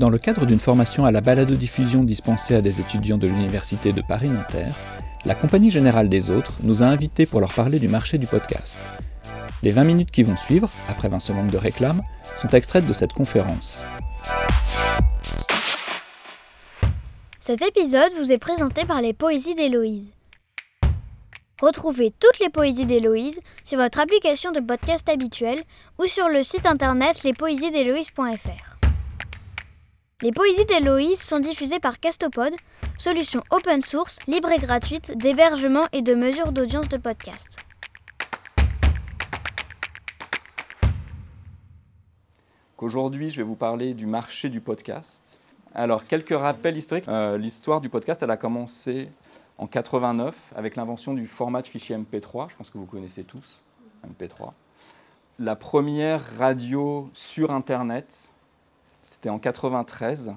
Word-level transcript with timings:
Dans 0.00 0.08
le 0.08 0.16
cadre 0.16 0.46
d'une 0.46 0.58
formation 0.58 1.04
à 1.04 1.10
la 1.10 1.20
balado-diffusion 1.20 2.02
dispensée 2.02 2.54
à 2.54 2.62
des 2.62 2.80
étudiants 2.80 3.18
de 3.18 3.26
l'Université 3.26 3.92
de 3.92 4.00
Paris-Nanterre, 4.00 4.74
la 5.26 5.34
Compagnie 5.34 5.70
Générale 5.70 6.08
des 6.08 6.30
Autres 6.30 6.54
nous 6.62 6.82
a 6.82 6.86
invités 6.86 7.26
pour 7.26 7.38
leur 7.38 7.52
parler 7.52 7.78
du 7.78 7.86
marché 7.86 8.16
du 8.16 8.26
podcast. 8.26 8.78
Les 9.62 9.72
20 9.72 9.84
minutes 9.84 10.10
qui 10.10 10.22
vont 10.22 10.38
suivre, 10.38 10.70
après 10.88 11.10
20 11.10 11.20
secondes 11.20 11.50
de 11.50 11.58
réclame, 11.58 12.00
sont 12.38 12.48
extraites 12.48 12.86
de 12.86 12.94
cette 12.94 13.12
conférence. 13.12 13.84
Cet 17.38 17.60
épisode 17.60 18.12
vous 18.18 18.32
est 18.32 18.38
présenté 18.38 18.86
par 18.86 19.02
les 19.02 19.12
Poésies 19.12 19.54
d'Héloïse. 19.54 20.12
Retrouvez 21.60 22.10
toutes 22.18 22.38
les 22.38 22.48
poésies 22.48 22.86
d'Héloïse 22.86 23.38
sur 23.64 23.76
votre 23.76 24.00
application 24.00 24.50
de 24.50 24.60
podcast 24.60 25.06
habituelle 25.10 25.60
ou 25.98 26.06
sur 26.06 26.30
le 26.30 26.42
site 26.42 26.64
internet 26.64 27.22
lespoésiesdhéloïse.fr. 27.22 28.69
Les 30.22 30.32
poésies 30.32 30.66
d'Héloïse 30.66 31.22
sont 31.22 31.40
diffusées 31.40 31.78
par 31.78 31.98
Castopod, 31.98 32.52
solution 32.98 33.42
open 33.50 33.80
source, 33.80 34.18
libre 34.26 34.50
et 34.50 34.58
gratuite 34.58 35.16
d'hébergement 35.16 35.84
et 35.92 36.02
de 36.02 36.12
mesure 36.12 36.52
d'audience 36.52 36.90
de 36.90 36.98
podcast. 36.98 37.56
Aujourd'hui, 42.76 43.30
je 43.30 43.38
vais 43.38 43.42
vous 43.42 43.56
parler 43.56 43.94
du 43.94 44.04
marché 44.04 44.50
du 44.50 44.60
podcast. 44.60 45.38
Alors, 45.74 46.06
quelques 46.06 46.38
rappels 46.38 46.76
historiques. 46.76 47.08
Euh, 47.08 47.38
L'histoire 47.38 47.80
du 47.80 47.88
podcast, 47.88 48.22
elle 48.22 48.30
a 48.30 48.36
commencé 48.36 49.08
en 49.56 49.66
89 49.66 50.36
avec 50.54 50.76
l'invention 50.76 51.14
du 51.14 51.26
format 51.26 51.62
de 51.62 51.66
fichier 51.66 51.96
MP3. 51.96 52.50
Je 52.50 52.56
pense 52.56 52.68
que 52.68 52.76
vous 52.76 52.84
connaissez 52.84 53.24
tous 53.24 53.62
MP3. 54.06 54.52
La 55.38 55.56
première 55.56 56.36
radio 56.36 57.08
sur 57.14 57.52
Internet, 57.52 58.29
c'était 59.10 59.28
en 59.28 59.40
93. 59.40 60.32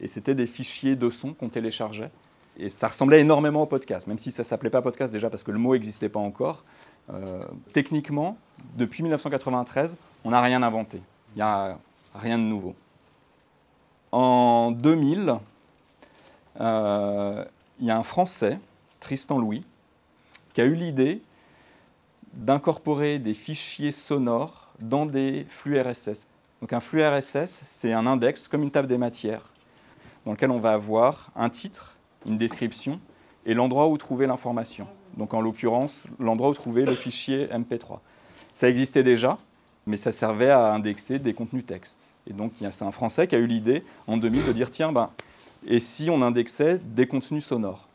Et 0.00 0.08
c'était 0.08 0.36
des 0.36 0.46
fichiers 0.46 0.94
de 0.94 1.10
son 1.10 1.34
qu'on 1.34 1.48
téléchargeait. 1.48 2.10
Et 2.56 2.68
ça 2.68 2.88
ressemblait 2.88 3.20
énormément 3.20 3.62
au 3.62 3.66
podcast, 3.66 4.06
même 4.06 4.18
si 4.18 4.30
ça 4.30 4.42
ne 4.42 4.46
s'appelait 4.46 4.70
pas 4.70 4.82
podcast 4.82 5.12
déjà 5.12 5.28
parce 5.28 5.42
que 5.42 5.50
le 5.50 5.58
mot 5.58 5.72
n'existait 5.72 6.08
pas 6.08 6.20
encore. 6.20 6.64
Euh, 7.12 7.42
techniquement, 7.72 8.36
depuis 8.76 9.02
1993, 9.02 9.96
on 10.24 10.30
n'a 10.30 10.40
rien 10.40 10.62
inventé. 10.62 11.00
Il 11.34 11.38
n'y 11.38 11.42
a 11.42 11.76
rien 12.14 12.38
de 12.38 12.44
nouveau. 12.44 12.76
En 14.12 14.70
2000, 14.70 15.34
euh, 16.60 17.44
il 17.80 17.86
y 17.86 17.90
a 17.90 17.98
un 17.98 18.04
Français, 18.04 18.60
Tristan 19.00 19.38
Louis, 19.38 19.64
qui 20.54 20.60
a 20.60 20.64
eu 20.66 20.74
l'idée 20.74 21.20
d'incorporer 22.34 23.18
des 23.18 23.34
fichiers 23.34 23.92
sonores 23.92 24.68
dans 24.78 25.04
des 25.04 25.46
flux 25.48 25.80
RSS. 25.80 26.26
Donc 26.62 26.72
un 26.72 26.78
flux 26.78 27.04
RSS, 27.04 27.62
c'est 27.64 27.92
un 27.92 28.06
index 28.06 28.46
comme 28.46 28.62
une 28.62 28.70
table 28.70 28.86
des 28.86 28.96
matières, 28.96 29.42
dans 30.24 30.30
lequel 30.30 30.52
on 30.52 30.60
va 30.60 30.74
avoir 30.74 31.32
un 31.34 31.50
titre, 31.50 31.96
une 32.24 32.38
description 32.38 33.00
et 33.44 33.52
l'endroit 33.52 33.88
où 33.88 33.98
trouver 33.98 34.28
l'information. 34.28 34.86
Donc 35.16 35.34
en 35.34 35.40
l'occurrence, 35.40 36.04
l'endroit 36.20 36.50
où 36.50 36.54
trouver 36.54 36.84
le 36.84 36.94
fichier 36.94 37.48
MP3. 37.48 37.98
Ça 38.54 38.68
existait 38.68 39.02
déjà, 39.02 39.38
mais 39.86 39.96
ça 39.96 40.12
servait 40.12 40.50
à 40.50 40.72
indexer 40.72 41.18
des 41.18 41.34
contenus 41.34 41.66
textes. 41.66 42.08
Et 42.28 42.32
donc, 42.32 42.52
c'est 42.70 42.84
un 42.84 42.92
Français 42.92 43.26
qui 43.26 43.34
a 43.34 43.38
eu 43.38 43.46
l'idée 43.46 43.82
en 44.06 44.16
2000 44.16 44.44
de 44.44 44.52
dire 44.52 44.70
tiens, 44.70 44.92
ben, 44.92 45.10
et 45.66 45.80
si 45.80 46.10
on 46.10 46.22
indexait 46.22 46.78
des 46.78 47.08
contenus 47.08 47.44
sonores? 47.44 47.88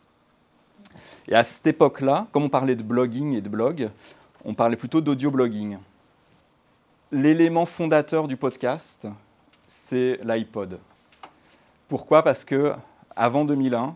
Et 1.29 1.35
à 1.35 1.43
cette 1.45 1.67
époque-là, 1.67 2.27
comme 2.33 2.43
on 2.43 2.49
parlait 2.49 2.75
de 2.75 2.83
blogging 2.83 3.33
et 3.33 3.41
de 3.41 3.47
blog, 3.47 3.89
on 4.43 4.53
parlait 4.53 4.75
plutôt 4.75 4.99
d'audio-blogging. 4.99 5.77
L'élément 7.13 7.65
fondateur 7.65 8.27
du 8.27 8.35
podcast, 8.35 9.07
c'est 9.65 10.19
l'iPod. 10.25 10.77
Pourquoi? 11.87 12.21
Parce 12.21 12.43
que 12.43 12.73
avant 13.15 13.45
2001, 13.45 13.95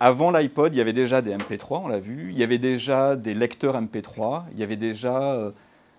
avant 0.00 0.32
l'iPod, 0.32 0.74
il 0.74 0.78
y 0.78 0.80
avait 0.80 0.92
déjà 0.92 1.22
des 1.22 1.32
MP3, 1.32 1.82
on 1.84 1.86
l'a 1.86 2.00
vu, 2.00 2.30
il 2.32 2.36
y 2.36 2.42
avait 2.42 2.58
déjà 2.58 3.14
des 3.14 3.34
lecteurs 3.34 3.80
MP3, 3.80 4.46
il 4.50 4.58
y 4.58 4.64
avait 4.64 4.74
déjà 4.74 5.34
euh, 5.34 5.52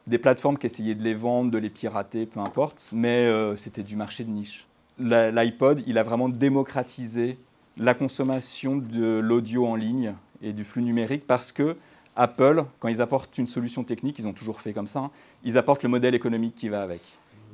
des 0.05 0.17
plateformes 0.17 0.57
qui 0.57 0.66
essayaient 0.66 0.94
de 0.94 1.03
les 1.03 1.13
vendre, 1.13 1.51
de 1.51 1.57
les 1.57 1.69
pirater, 1.69 2.25
peu 2.25 2.41
importe, 2.41 2.89
mais 2.91 3.25
euh, 3.28 3.55
c'était 3.55 3.83
du 3.83 3.95
marché 3.95 4.25
de 4.25 4.29
niche. 4.29 4.67
L'iPod, 4.99 5.83
il 5.88 5.97
a 5.97 6.03
vraiment 6.03 6.28
démocratisé 6.28 7.38
la 7.78 7.94
consommation 7.94 8.75
de 8.75 9.19
l'audio 9.19 9.66
en 9.66 9.78
ligne 9.78 10.16
et 10.41 10.51
du 10.51 10.66
flux 10.66 10.83
numérique 10.83 11.25
parce 11.25 11.53
que 11.53 11.78
Apple, 12.16 12.66
quand 12.79 12.88
ils 12.88 13.01
apportent 13.01 13.38
une 13.38 13.47
solution 13.47 13.84
technique, 13.84 14.19
ils 14.19 14.28
ont 14.28 14.34
toujours 14.34 14.62
fait 14.62 14.74
comme 14.74 14.88
ça, 14.88 15.00
hein, 15.00 15.12
ils 15.44 15.57
apportent 15.57 15.84
le 15.84 15.90
modèle 15.90 16.16
économique 16.16 16.56
qui 16.56 16.69
va 16.69 16.84
avec. 16.84 17.01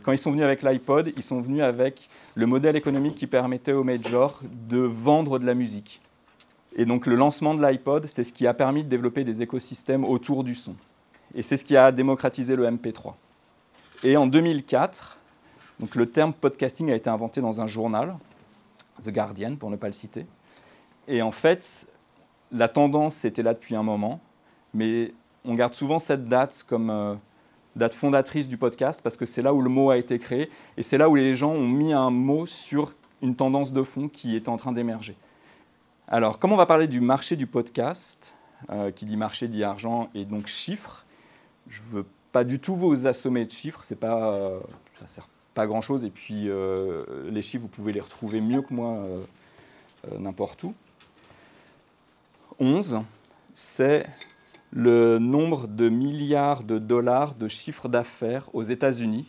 Quand 0.04 0.12
ils 0.12 0.18
sont 0.18 0.32
venus 0.32 0.46
avec 0.46 0.64
l'iPod, 0.64 1.14
ils 1.16 1.24
sont 1.24 1.42
venus 1.42 1.62
avec 1.62 2.10
le 2.36 2.46
modèle 2.46 2.76
économique 2.76 3.16
qui 3.16 3.28
permettait 3.28 3.74
aux 3.74 3.84
majors 3.84 4.40
de 4.70 4.80
vendre 4.80 5.40
de 5.40 5.46
la 5.46 5.54
musique. 5.54 6.02
Et 6.76 6.86
donc 6.86 7.06
le 7.06 7.16
lancement 7.16 7.54
de 7.54 7.66
l'iPod, 7.66 8.06
c'est 8.08 8.24
ce 8.24 8.32
qui 8.32 8.48
a 8.48 8.54
permis 8.54 8.84
de 8.84 8.90
développer 8.90 9.24
des 9.24 9.42
écosystèmes 9.42 10.06
autour 10.06 10.44
du 10.44 10.56
son. 10.56 10.76
Et 11.36 11.42
c'est 11.42 11.58
ce 11.58 11.66
qui 11.66 11.76
a 11.76 11.92
démocratisé 11.92 12.56
le 12.56 12.66
MP3. 12.66 13.16
Et 14.04 14.16
en 14.16 14.28
2004, 14.28 15.18
donc 15.80 15.96
le 15.96 16.06
terme 16.06 16.34
podcasting 16.34 16.92
a 16.92 16.96
été 16.96 17.10
inventé 17.10 17.42
dans 17.42 17.60
un 17.60 17.68
journal, 17.68 18.18
The 19.04 19.10
Guardian 19.10 19.56
pour 19.56 19.70
ne 19.70 19.76
pas 19.76 19.88
le 19.88 19.94
citer. 19.94 20.26
Et 21.08 21.22
en 21.22 21.32
fait, 21.32 21.88
la 22.52 22.68
tendance 22.68 23.26
était 23.26 23.44
là 23.44 23.54
depuis 23.54 23.76
un 23.76 23.84
moment, 23.84 24.20
mais 24.74 25.14
on 25.46 25.56
garde 25.56 25.74
souvent 25.74 26.00
cette 26.00 26.28
date 26.28 26.64
comme 26.68 26.90
euh, 26.90 27.16
date 27.76 27.94
fondatrice 27.94 28.48
du 28.48 28.58
podcast 28.58 29.02
parce 29.02 29.18
que 29.18 29.26
c'est 29.26 29.42
là 29.42 29.54
où 29.54 29.62
le 29.62 29.70
mot 29.70 29.90
a 29.90 29.98
été 29.98 30.20
créé 30.20 30.50
et 30.78 30.84
c'est 30.84 30.98
là 30.98 31.10
où 31.10 31.16
les 31.16 31.36
gens 31.36 31.52
ont 31.52 31.68
mis 31.68 31.94
un 31.94 32.10
mot 32.10 32.46
sur 32.46 32.94
une 33.22 33.36
tendance 33.36 33.74
de 33.74 33.84
fond 33.84 34.08
qui 34.08 34.36
est 34.36 34.48
en 34.48 34.58
train 34.58 34.72
d'émerger. 34.72 35.16
Alors, 36.08 36.40
comme 36.40 36.52
on 36.52 36.58
va 36.58 36.66
parler 36.66 36.88
du 36.88 37.02
marché 37.02 37.36
du 37.36 37.46
podcast, 37.46 38.36
euh, 38.72 38.92
qui 38.92 39.06
dit 39.06 39.18
marché 39.18 39.48
dit 39.48 39.64
argent 39.64 40.10
et 40.16 40.26
donc 40.26 40.48
chiffres, 40.48 41.06
je 41.68 41.82
ne 41.82 41.88
veux 41.88 42.06
pas 42.32 42.44
du 42.44 42.60
tout 42.60 42.76
vous 42.76 43.08
assommer 43.08 43.46
de 43.46 43.52
chiffres, 43.52 43.84
c'est 43.84 44.00
pas, 44.00 44.32
euh, 44.32 44.60
ça 44.98 45.04
ne 45.04 45.08
sert 45.08 45.30
pas 45.54 45.68
grand-chose. 45.68 46.04
Et 46.04 46.10
puis, 46.10 46.50
les 47.30 47.42
chiffres, 47.42 47.64
vous 47.64 47.68
pouvez 47.68 47.92
les 47.92 48.00
retrouver 48.00 48.40
mieux 48.40 48.62
que 48.62 48.74
moi 48.74 49.04
n'importe 50.18 50.64
où. 50.64 50.74
11, 52.60 53.00
c'est 53.54 54.06
le 54.72 55.18
nombre 55.20 55.68
de 55.68 55.90
milliards 55.90 56.64
de 56.64 56.78
dollars 56.78 57.36
de 57.36 57.48
chiffre 57.48 57.90
d'affaires 57.90 58.50
aux 58.54 58.64
États-Unis. 58.64 59.26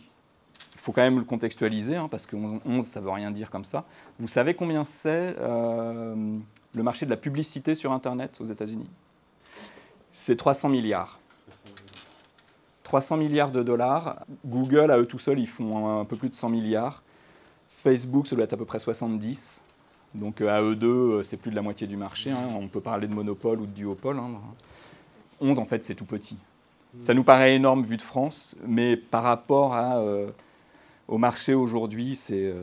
Il 0.73 0.79
faut 0.79 0.91
quand 0.91 1.01
même 1.01 1.19
le 1.19 1.25
contextualiser, 1.25 1.95
hein, 1.95 2.07
parce 2.09 2.25
que 2.25 2.35
11, 2.35 2.85
ça 2.85 2.99
ne 2.99 3.05
veut 3.05 3.11
rien 3.11 3.31
dire 3.31 3.51
comme 3.51 3.63
ça. 3.63 3.85
Vous 4.19 4.27
savez 4.27 4.53
combien 4.53 4.83
c'est 4.85 5.35
le 5.37 6.83
marché 6.83 7.05
de 7.05 7.11
la 7.11 7.17
publicité 7.17 7.75
sur 7.75 7.91
Internet 7.91 8.37
aux 8.39 8.45
États-Unis? 8.45 8.89
C'est 10.11 10.35
300 10.35 10.69
milliards. 10.69 11.19
300 12.83 13.17
milliards 13.17 13.51
de 13.51 13.63
dollars. 13.63 14.25
Google, 14.45 14.91
à 14.91 14.97
eux 14.97 15.05
tout 15.05 15.17
seuls, 15.17 15.39
ils 15.39 15.47
font 15.47 16.01
un, 16.01 16.03
peu 16.03 16.17
plus 16.17 16.29
de 16.29 16.35
100 16.35 16.49
milliards. 16.49 17.03
Facebook, 17.69 18.27
ça 18.27 18.35
doit 18.35 18.43
être 18.43 18.53
à 18.53 18.57
peu 18.57 18.65
près 18.65 18.79
70. 18.79 19.63
Donc 20.13 20.41
euh, 20.41 20.49
à 20.49 20.61
eux 20.61 20.75
deux, 20.75 20.89
euh, 20.89 21.23
c'est 21.23 21.37
plus 21.37 21.51
de 21.51 21.55
la 21.55 21.61
moitié 21.61 21.87
du 21.87 21.95
marché. 21.95 22.31
Hein. 22.31 22.49
On 22.59 22.67
peut 22.67 22.81
parler 22.81 23.07
de 23.07 23.13
monopole 23.13 23.61
ou 23.61 23.65
de 23.65 23.71
duopole. 23.71 24.19
11, 25.41 25.57
hein. 25.57 25.61
en 25.61 25.65
fait, 25.65 25.83
c'est 25.83 25.95
tout 25.95 26.05
petit. 26.05 26.37
Ça 26.99 27.13
nous 27.13 27.23
paraît 27.23 27.55
énorme 27.55 27.83
vu 27.83 27.95
de 27.95 28.01
France, 28.01 28.53
mais 28.67 28.97
par 28.97 29.23
rapport 29.23 29.75
euh, 29.77 30.29
au 31.07 31.17
marché 31.17 31.53
aujourd'hui, 31.53 32.17
c'est 32.17 32.53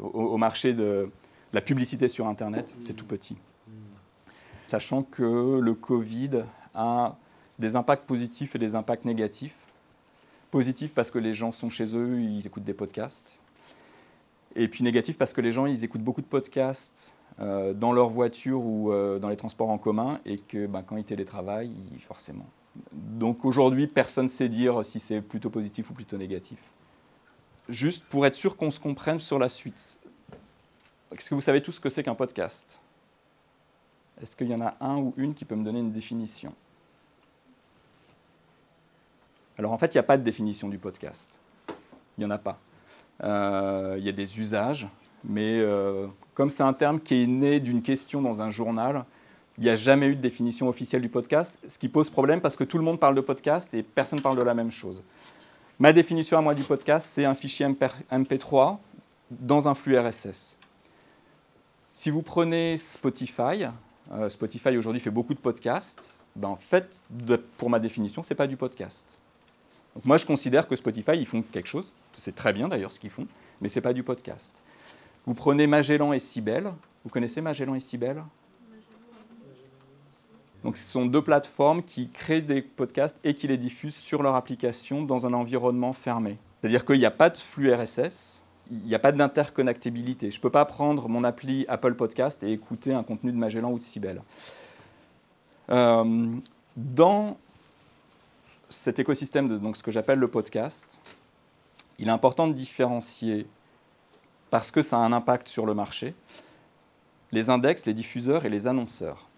au, 0.00 0.36
marché 0.36 0.72
de 0.72 1.10
la 1.52 1.60
publicité 1.60 2.08
sur 2.08 2.26
Internet, 2.26 2.76
c'est 2.80 2.94
tout 2.94 3.04
petit. 3.04 3.36
Sachant 4.66 5.04
que 5.04 5.60
le 5.60 5.74
Covid 5.74 6.42
a 6.74 7.16
des 7.60 7.76
impacts 7.76 8.06
positifs 8.06 8.56
et 8.56 8.58
des 8.58 8.74
impacts 8.74 9.04
négatifs. 9.04 9.56
Positifs 10.50 10.92
parce 10.92 11.10
que 11.10 11.18
les 11.18 11.32
gens 11.32 11.52
sont 11.52 11.70
chez 11.70 11.96
eux, 11.96 12.20
ils 12.20 12.46
écoutent 12.46 12.64
des 12.64 12.74
podcasts. 12.74 13.38
Et 14.56 14.66
puis 14.66 14.82
négatif 14.82 15.16
parce 15.16 15.32
que 15.32 15.40
les 15.40 15.52
gens, 15.52 15.66
ils 15.66 15.84
écoutent 15.84 16.02
beaucoup 16.02 16.22
de 16.22 16.26
podcasts 16.26 17.12
euh, 17.40 17.72
dans 17.72 17.92
leur 17.92 18.08
voiture 18.08 18.60
ou 18.60 18.92
euh, 18.92 19.18
dans 19.18 19.28
les 19.28 19.36
transports 19.36 19.70
en 19.70 19.78
commun 19.78 20.20
et 20.26 20.38
que 20.38 20.66
ben, 20.66 20.82
quand 20.82 20.96
ils 20.96 21.04
télétravaillent, 21.04 21.72
forcément. 22.06 22.46
Donc 22.92 23.44
aujourd'hui, 23.44 23.86
personne 23.86 24.24
ne 24.24 24.28
sait 24.30 24.48
dire 24.48 24.84
si 24.84 25.00
c'est 25.00 25.20
plutôt 25.20 25.50
positif 25.50 25.90
ou 25.90 25.94
plutôt 25.94 26.16
négatif. 26.16 26.58
Juste 27.68 28.04
pour 28.04 28.26
être 28.26 28.34
sûr 28.34 28.56
qu'on 28.56 28.70
se 28.70 28.80
comprenne 28.80 29.20
sur 29.20 29.38
la 29.38 29.48
suite. 29.48 29.98
Est-ce 31.12 31.30
que 31.30 31.34
vous 31.34 31.40
savez 31.40 31.62
tout 31.62 31.72
ce 31.72 31.80
que 31.80 31.88
c'est 31.88 32.02
qu'un 32.02 32.14
podcast? 32.14 32.80
Est-ce 34.20 34.36
qu'il 34.36 34.48
y 34.48 34.54
en 34.54 34.60
a 34.60 34.76
un 34.80 34.98
ou 34.98 35.14
une 35.16 35.34
qui 35.34 35.44
peut 35.44 35.54
me 35.54 35.64
donner 35.64 35.80
une 35.80 35.92
définition? 35.92 36.52
Alors 39.58 39.72
en 39.72 39.78
fait, 39.78 39.94
il 39.94 39.96
n'y 39.96 40.00
a 40.00 40.04
pas 40.04 40.16
de 40.16 40.22
définition 40.22 40.68
du 40.68 40.78
podcast. 40.78 41.38
Il 41.68 42.20
n'y 42.20 42.24
en 42.26 42.30
a 42.30 42.38
pas. 42.38 42.58
Euh, 43.22 43.96
il 43.98 44.04
y 44.04 44.08
a 44.08 44.12
des 44.12 44.38
usages, 44.38 44.88
mais 45.24 45.58
euh, 45.60 46.06
comme 46.34 46.50
c'est 46.50 46.62
un 46.62 46.72
terme 46.72 47.00
qui 47.00 47.22
est 47.22 47.26
né 47.26 47.60
d'une 47.60 47.82
question 47.82 48.22
dans 48.22 48.42
un 48.42 48.50
journal, 48.50 49.04
il 49.58 49.64
n'y 49.64 49.70
a 49.70 49.74
jamais 49.74 50.06
eu 50.06 50.16
de 50.16 50.20
définition 50.20 50.68
officielle 50.68 51.02
du 51.02 51.08
podcast, 51.08 51.58
ce 51.68 51.78
qui 51.78 51.88
pose 51.88 52.08
problème 52.08 52.40
parce 52.40 52.56
que 52.56 52.64
tout 52.64 52.78
le 52.78 52.84
monde 52.84 52.98
parle 52.98 53.14
de 53.14 53.20
podcast 53.20 53.72
et 53.74 53.82
personne 53.82 54.18
ne 54.18 54.22
parle 54.22 54.36
de 54.36 54.42
la 54.42 54.54
même 54.54 54.70
chose. 54.70 55.02
Ma 55.78 55.92
définition 55.92 56.38
à 56.38 56.40
moi 56.40 56.54
du 56.54 56.62
podcast, 56.62 57.08
c'est 57.10 57.24
un 57.24 57.34
fichier 57.34 57.66
MP3 57.66 58.78
dans 59.30 59.68
un 59.68 59.74
flux 59.74 59.98
RSS. 59.98 60.58
Si 61.92 62.10
vous 62.10 62.22
prenez 62.22 62.78
Spotify, 62.78 63.66
euh, 64.12 64.28
Spotify 64.28 64.76
aujourd'hui 64.76 65.00
fait 65.00 65.10
beaucoup 65.10 65.34
de 65.34 65.38
podcasts, 65.38 66.18
ben 66.36 66.48
en 66.48 66.56
fait, 66.56 67.02
pour 67.58 67.70
ma 67.70 67.78
définition, 67.78 68.22
ce 68.22 68.32
n'est 68.32 68.36
pas 68.36 68.46
du 68.46 68.56
podcast. 68.56 69.18
Moi, 70.04 70.16
je 70.16 70.24
considère 70.24 70.68
que 70.68 70.76
Spotify, 70.76 71.12
ils 71.14 71.26
font 71.26 71.42
quelque 71.42 71.66
chose, 71.66 71.92
c'est 72.12 72.34
très 72.34 72.52
bien 72.52 72.68
d'ailleurs 72.68 72.92
ce 72.92 73.00
qu'ils 73.00 73.10
font, 73.10 73.26
mais 73.60 73.68
ce 73.68 73.78
n'est 73.78 73.82
pas 73.82 73.92
du 73.92 74.02
podcast. 74.02 74.62
Vous 75.26 75.34
prenez 75.34 75.66
Magellan 75.66 76.12
et 76.12 76.18
Sibel, 76.18 76.72
vous 77.04 77.10
connaissez 77.10 77.40
Magellan 77.40 77.74
et 77.74 77.80
Sibel 77.80 78.22
donc 80.62 80.76
ce 80.76 80.90
sont 80.90 81.06
deux 81.06 81.22
plateformes 81.22 81.82
qui 81.82 82.10
créent 82.10 82.42
des 82.42 82.62
podcasts 82.62 83.16
et 83.24 83.34
qui 83.34 83.48
les 83.48 83.56
diffusent 83.56 83.96
sur 83.96 84.22
leur 84.22 84.34
application 84.34 85.02
dans 85.02 85.26
un 85.26 85.32
environnement 85.32 85.92
fermé. 85.92 86.36
C'est-à-dire 86.60 86.84
qu'il 86.84 86.98
n'y 86.98 87.06
a 87.06 87.10
pas 87.10 87.30
de 87.30 87.38
flux 87.38 87.72
RSS, 87.72 88.42
il 88.70 88.78
n'y 88.78 88.94
a 88.94 88.98
pas 88.98 89.12
d'interconnectabilité. 89.12 90.30
Je 90.30 90.36
ne 90.36 90.42
peux 90.42 90.50
pas 90.50 90.64
prendre 90.66 91.08
mon 91.08 91.24
appli 91.24 91.64
Apple 91.68 91.94
Podcast 91.94 92.42
et 92.42 92.52
écouter 92.52 92.92
un 92.92 93.02
contenu 93.02 93.32
de 93.32 93.38
Magellan 93.38 93.72
ou 93.72 93.78
de 93.78 93.84
Sibel. 93.84 94.22
Euh, 95.70 96.36
dans 96.76 97.38
cet 98.68 98.98
écosystème 98.98 99.48
de 99.48 99.56
donc, 99.56 99.76
ce 99.76 99.82
que 99.82 99.90
j'appelle 99.90 100.18
le 100.18 100.28
podcast, 100.28 101.00
il 101.98 102.08
est 102.08 102.12
important 102.12 102.46
de 102.46 102.52
différencier, 102.52 103.46
parce 104.50 104.70
que 104.70 104.82
ça 104.82 104.96
a 104.96 105.00
un 105.00 105.12
impact 105.12 105.48
sur 105.48 105.66
le 105.66 105.74
marché, 105.74 106.14
les 107.32 107.50
index, 107.50 107.86
les 107.86 107.94
diffuseurs 107.94 108.44
et 108.44 108.48
les 108.48 108.66
annonceurs 108.66 109.30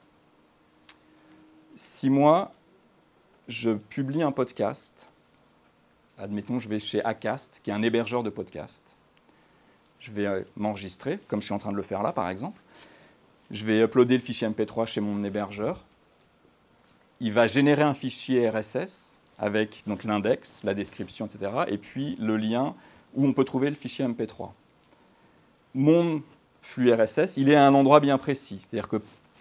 si 1.76 2.10
moi, 2.10 2.52
je 3.48 3.70
publie 3.70 4.22
un 4.22 4.32
podcast, 4.32 5.08
admettons, 6.18 6.58
je 6.58 6.68
vais 6.68 6.78
chez 6.78 7.04
Acast, 7.04 7.60
qui 7.62 7.70
est 7.70 7.72
un 7.72 7.82
hébergeur 7.82 8.22
de 8.22 8.30
podcast, 8.30 8.84
je 9.98 10.12
vais 10.12 10.26
euh, 10.26 10.42
m'enregistrer, 10.56 11.18
comme 11.28 11.40
je 11.40 11.46
suis 11.46 11.54
en 11.54 11.58
train 11.58 11.72
de 11.72 11.76
le 11.76 11.82
faire 11.82 12.02
là, 12.02 12.12
par 12.12 12.28
exemple. 12.28 12.60
Je 13.50 13.64
vais 13.64 13.80
uploader 13.80 14.16
le 14.16 14.22
fichier 14.22 14.48
MP3 14.48 14.86
chez 14.86 15.00
mon 15.00 15.22
hébergeur. 15.24 15.84
Il 17.20 17.32
va 17.32 17.46
générer 17.46 17.82
un 17.82 17.94
fichier 17.94 18.48
RSS 18.48 19.18
avec 19.38 19.84
l'index, 20.04 20.60
la 20.64 20.74
description, 20.74 21.26
etc. 21.26 21.64
Et 21.68 21.78
puis 21.78 22.16
le 22.18 22.36
lien 22.36 22.74
où 23.14 23.26
on 23.26 23.32
peut 23.32 23.44
trouver 23.44 23.68
le 23.68 23.76
fichier 23.76 24.06
MP3. 24.06 24.50
Mon 25.74 26.22
flux 26.60 26.92
RSS, 26.92 27.36
il 27.36 27.48
est 27.48 27.54
à 27.54 27.66
un 27.66 27.74
endroit 27.74 28.00
bien 28.00 28.18
précis. 28.18 28.58
C'est-à-dire 28.60 28.88
que 28.88 29.00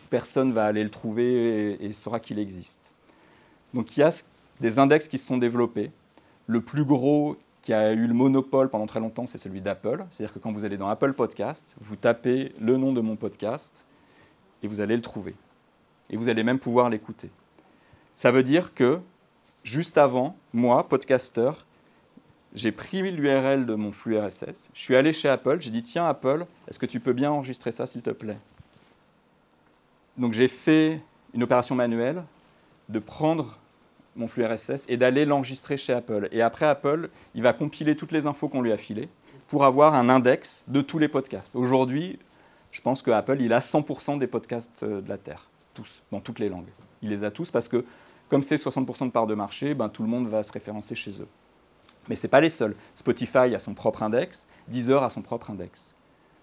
personne 0.10 0.52
va 0.52 0.66
aller 0.66 0.84
le 0.84 0.90
trouver 0.90 1.84
et, 1.84 1.94
saura 1.94 2.20
qu'il 2.20 2.40
existe. 2.40 2.94
Donc 3.74 3.96
il 3.96 4.02
y 4.02 4.04
a 4.04 4.12
des 4.60 4.80
index 4.80 5.08
qui 5.08 5.18
se 5.18 5.26
sont 5.26 5.38
développés. 5.38 5.92
Le 6.48 6.62
plus 6.62 6.84
gros 6.84 7.38
qui 7.62 7.74
a 7.74 7.94
eu 7.94 8.08
le 8.08 8.14
monopole 8.14 8.70
pendant 8.70 8.88
très 8.88 9.00
longtemps, 9.00 9.28
c'est 9.28 9.38
celui 9.38 9.62
d'Apple. 9.62 10.06
C'est-à-dire 10.12 10.34
que 10.34 10.40
quand 10.40 10.52
vous 10.52 10.66
allez 10.66 10.78
dans 10.78 10.90
Apple 10.90 11.14
Podcast, 11.14 11.76
vous 11.80 11.96
tapez 11.96 12.54
le 12.60 12.78
nom 12.78 12.92
de 12.92 13.02
mon 13.02 13.16
podcast 13.16 13.86
et 14.64 14.68
vous 14.68 14.82
allez 14.82 14.96
le 14.96 15.02
trouver. 15.02 15.36
Et 16.10 16.18
vous 16.18 16.28
allez 16.28 16.44
même 16.44 16.60
pouvoir 16.60 16.90
l'écouter. 16.90 17.30
Ça 18.16 18.32
veut 18.32 18.44
dire 18.44 18.74
que 18.74 19.00
juste 19.64 19.98
avant, 19.98 20.36
moi, 20.54 20.88
podcaster, 20.90 21.52
j'ai 22.54 22.72
pris 22.72 23.02
l'URL 23.12 23.66
de 23.66 23.76
mon 23.76 23.92
flux 23.92 24.20
RSS, 24.20 24.70
je 24.74 24.80
suis 24.80 24.96
allé 24.96 25.14
chez 25.14 25.30
Apple, 25.30 25.58
j'ai 25.62 25.70
dit 25.70 25.84
tiens 25.84 26.06
Apple, 26.06 26.46
est-ce 26.68 26.80
que 26.80 26.86
tu 26.86 27.00
peux 27.00 27.14
bien 27.14 27.32
enregistrer 27.32 27.72
ça 27.72 27.86
s'il 27.86 28.02
te 28.02 28.10
plaît? 28.10 28.38
Donc 30.18 30.34
j'ai 30.34 30.48
fait 30.48 31.02
une 31.34 31.44
opération 31.44 31.76
manuelle 31.76 32.24
de 32.90 33.00
prendre 33.00 33.58
mon 34.16 34.28
flux 34.28 34.46
RSS 34.46 34.86
et 34.90 34.98
d'aller 34.98 35.26
l'enregistrer 35.26 35.78
chez 35.78 35.94
Apple. 35.94 36.28
Et 36.32 36.42
après, 36.42 36.66
Apple, 36.66 37.10
il 37.34 37.42
va 37.42 37.54
compiler 37.54 37.96
toutes 37.96 38.12
les 38.12 38.26
infos 38.26 38.50
qu'on 38.50 38.62
lui 38.62 38.72
a 38.72 38.78
filées 38.78 39.08
pour 39.48 39.64
avoir 39.64 39.96
un 39.96 40.10
index 40.10 40.66
de 40.68 40.82
tous 40.82 41.00
les 41.00 41.08
podcasts. 41.08 41.56
Aujourd'hui, 41.56 42.20
je 42.72 42.82
pense 42.82 43.02
que 43.02 43.12
Apple, 43.12 43.38
il 43.40 43.54
a 43.54 43.60
100% 43.60 44.20
des 44.20 44.28
podcasts 44.28 44.84
euh, 44.84 45.02
de 45.02 45.10
la 45.10 45.18
Terre, 45.18 45.48
tous, 45.74 46.02
dans 46.12 46.20
toutes 46.20 46.40
les 46.40 46.50
langues. 46.50 46.70
Il 47.02 47.10
les 47.10 47.24
a 47.24 47.32
tous 47.32 47.52
parce 47.52 47.68
que, 47.68 47.84
comme 48.30 48.44
c'est 48.44 48.56
60% 48.56 49.08
de 49.08 49.12
part 49.12 49.28
de 49.28 49.36
marché, 49.36 49.74
ben, 49.74 49.90
tout 49.90 50.04
le 50.04 50.10
monde 50.10 50.28
va 50.28 50.44
se 50.44 50.52
référencer 50.52 50.96
chez 50.96 51.22
eux. 51.22 51.28
Mais 52.10 52.16
ce 52.16 52.26
n'est 52.26 52.32
pas 52.32 52.42
les 52.42 52.50
seuls. 52.50 52.76
Spotify 52.96 53.54
a 53.56 53.60
son 53.60 53.74
propre 53.74 54.04
index, 54.04 54.48
Deezer 54.68 55.04
a 55.04 55.10
son 55.10 55.22
propre 55.22 55.52
index. 55.52 55.96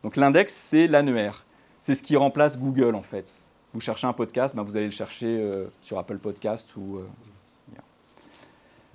Donc 0.03 0.17
l'index, 0.17 0.55
c'est 0.55 0.87
l'annuaire. 0.87 1.45
C'est 1.81 1.95
ce 1.95 2.03
qui 2.03 2.17
remplace 2.17 2.59
Google, 2.59 2.95
en 2.95 3.03
fait 3.03 3.45
vous 3.73 3.81
cherchez 3.81 4.07
un 4.07 4.13
podcast, 4.13 4.57
ben 4.57 4.63
vous 4.63 4.77
allez 4.77 4.87
le 4.87 4.93
chercher 4.93 5.27
euh, 5.27 5.67
sur 5.83 5.99
Apple 5.99 6.19
Podcast 6.19 6.75
ou. 6.77 6.99
Euh, 6.99 7.07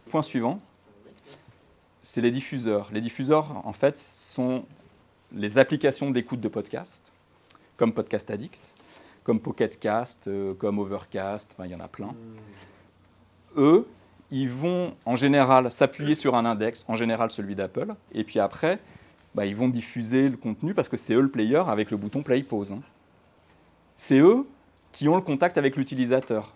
Point 0.10 0.21
suivant, 0.21 0.60
c'est 2.04 2.19
les 2.19 2.30
diffuseurs. 2.30 2.89
Les 2.92 3.00
diffuseurs, 3.01 3.65
en 3.65 3.71
fait, 3.71 3.98
sont 3.98 4.65
les 5.31 5.57
applications 5.57 6.12
d'écoute 6.12 6.42
de 6.42 6.50
podcast, 6.50 7.12
comme 7.77 7.94
Podcast 7.94 8.30
Addict, 8.30 8.75
comme 9.24 9.39
Pocket 9.39 9.80
Cast, 9.80 10.27
euh, 10.27 10.54
comme 10.54 10.77
Overcast, 10.77 11.56
il 11.63 11.71
y 11.71 11.74
en 11.74 11.80
a 11.80 11.88
plein. 11.88 12.13
Eux, 13.56 13.88
ils 14.31 14.50
vont 14.50 14.96
en 15.06 15.16
général 15.16 15.72
s'appuyer 15.72 16.16
sur 16.16 16.36
un 16.36 16.46
index, 16.46 16.86
en 16.88 16.96
général 16.96 17.31
celui 17.31 17.56
d'Apple, 17.56 17.94
et 18.14 18.24
puis 18.24 18.40
après, 18.40 18.80
bah, 19.36 19.46
ils 19.46 19.56
vont 19.56 19.68
diffuser 19.68 20.30
le 20.30 20.38
contenu 20.38 20.74
parce 20.74 20.90
que 20.90 20.98
c'est 20.98 21.14
eux 21.14 21.22
le 21.22 21.30
player 21.30 21.64
avec 21.68 21.92
le 21.92 21.98
bouton 21.98 22.22
play 22.22 22.44
pause. 22.44 22.72
Hein. 22.72 22.81
C'est 23.98 24.20
eux 24.20 24.48
qui 24.92 25.08
ont 25.08 25.16
le 25.16 25.22
contact 25.22 25.58
avec 25.58 25.75
l'utilisateur. 25.75 26.54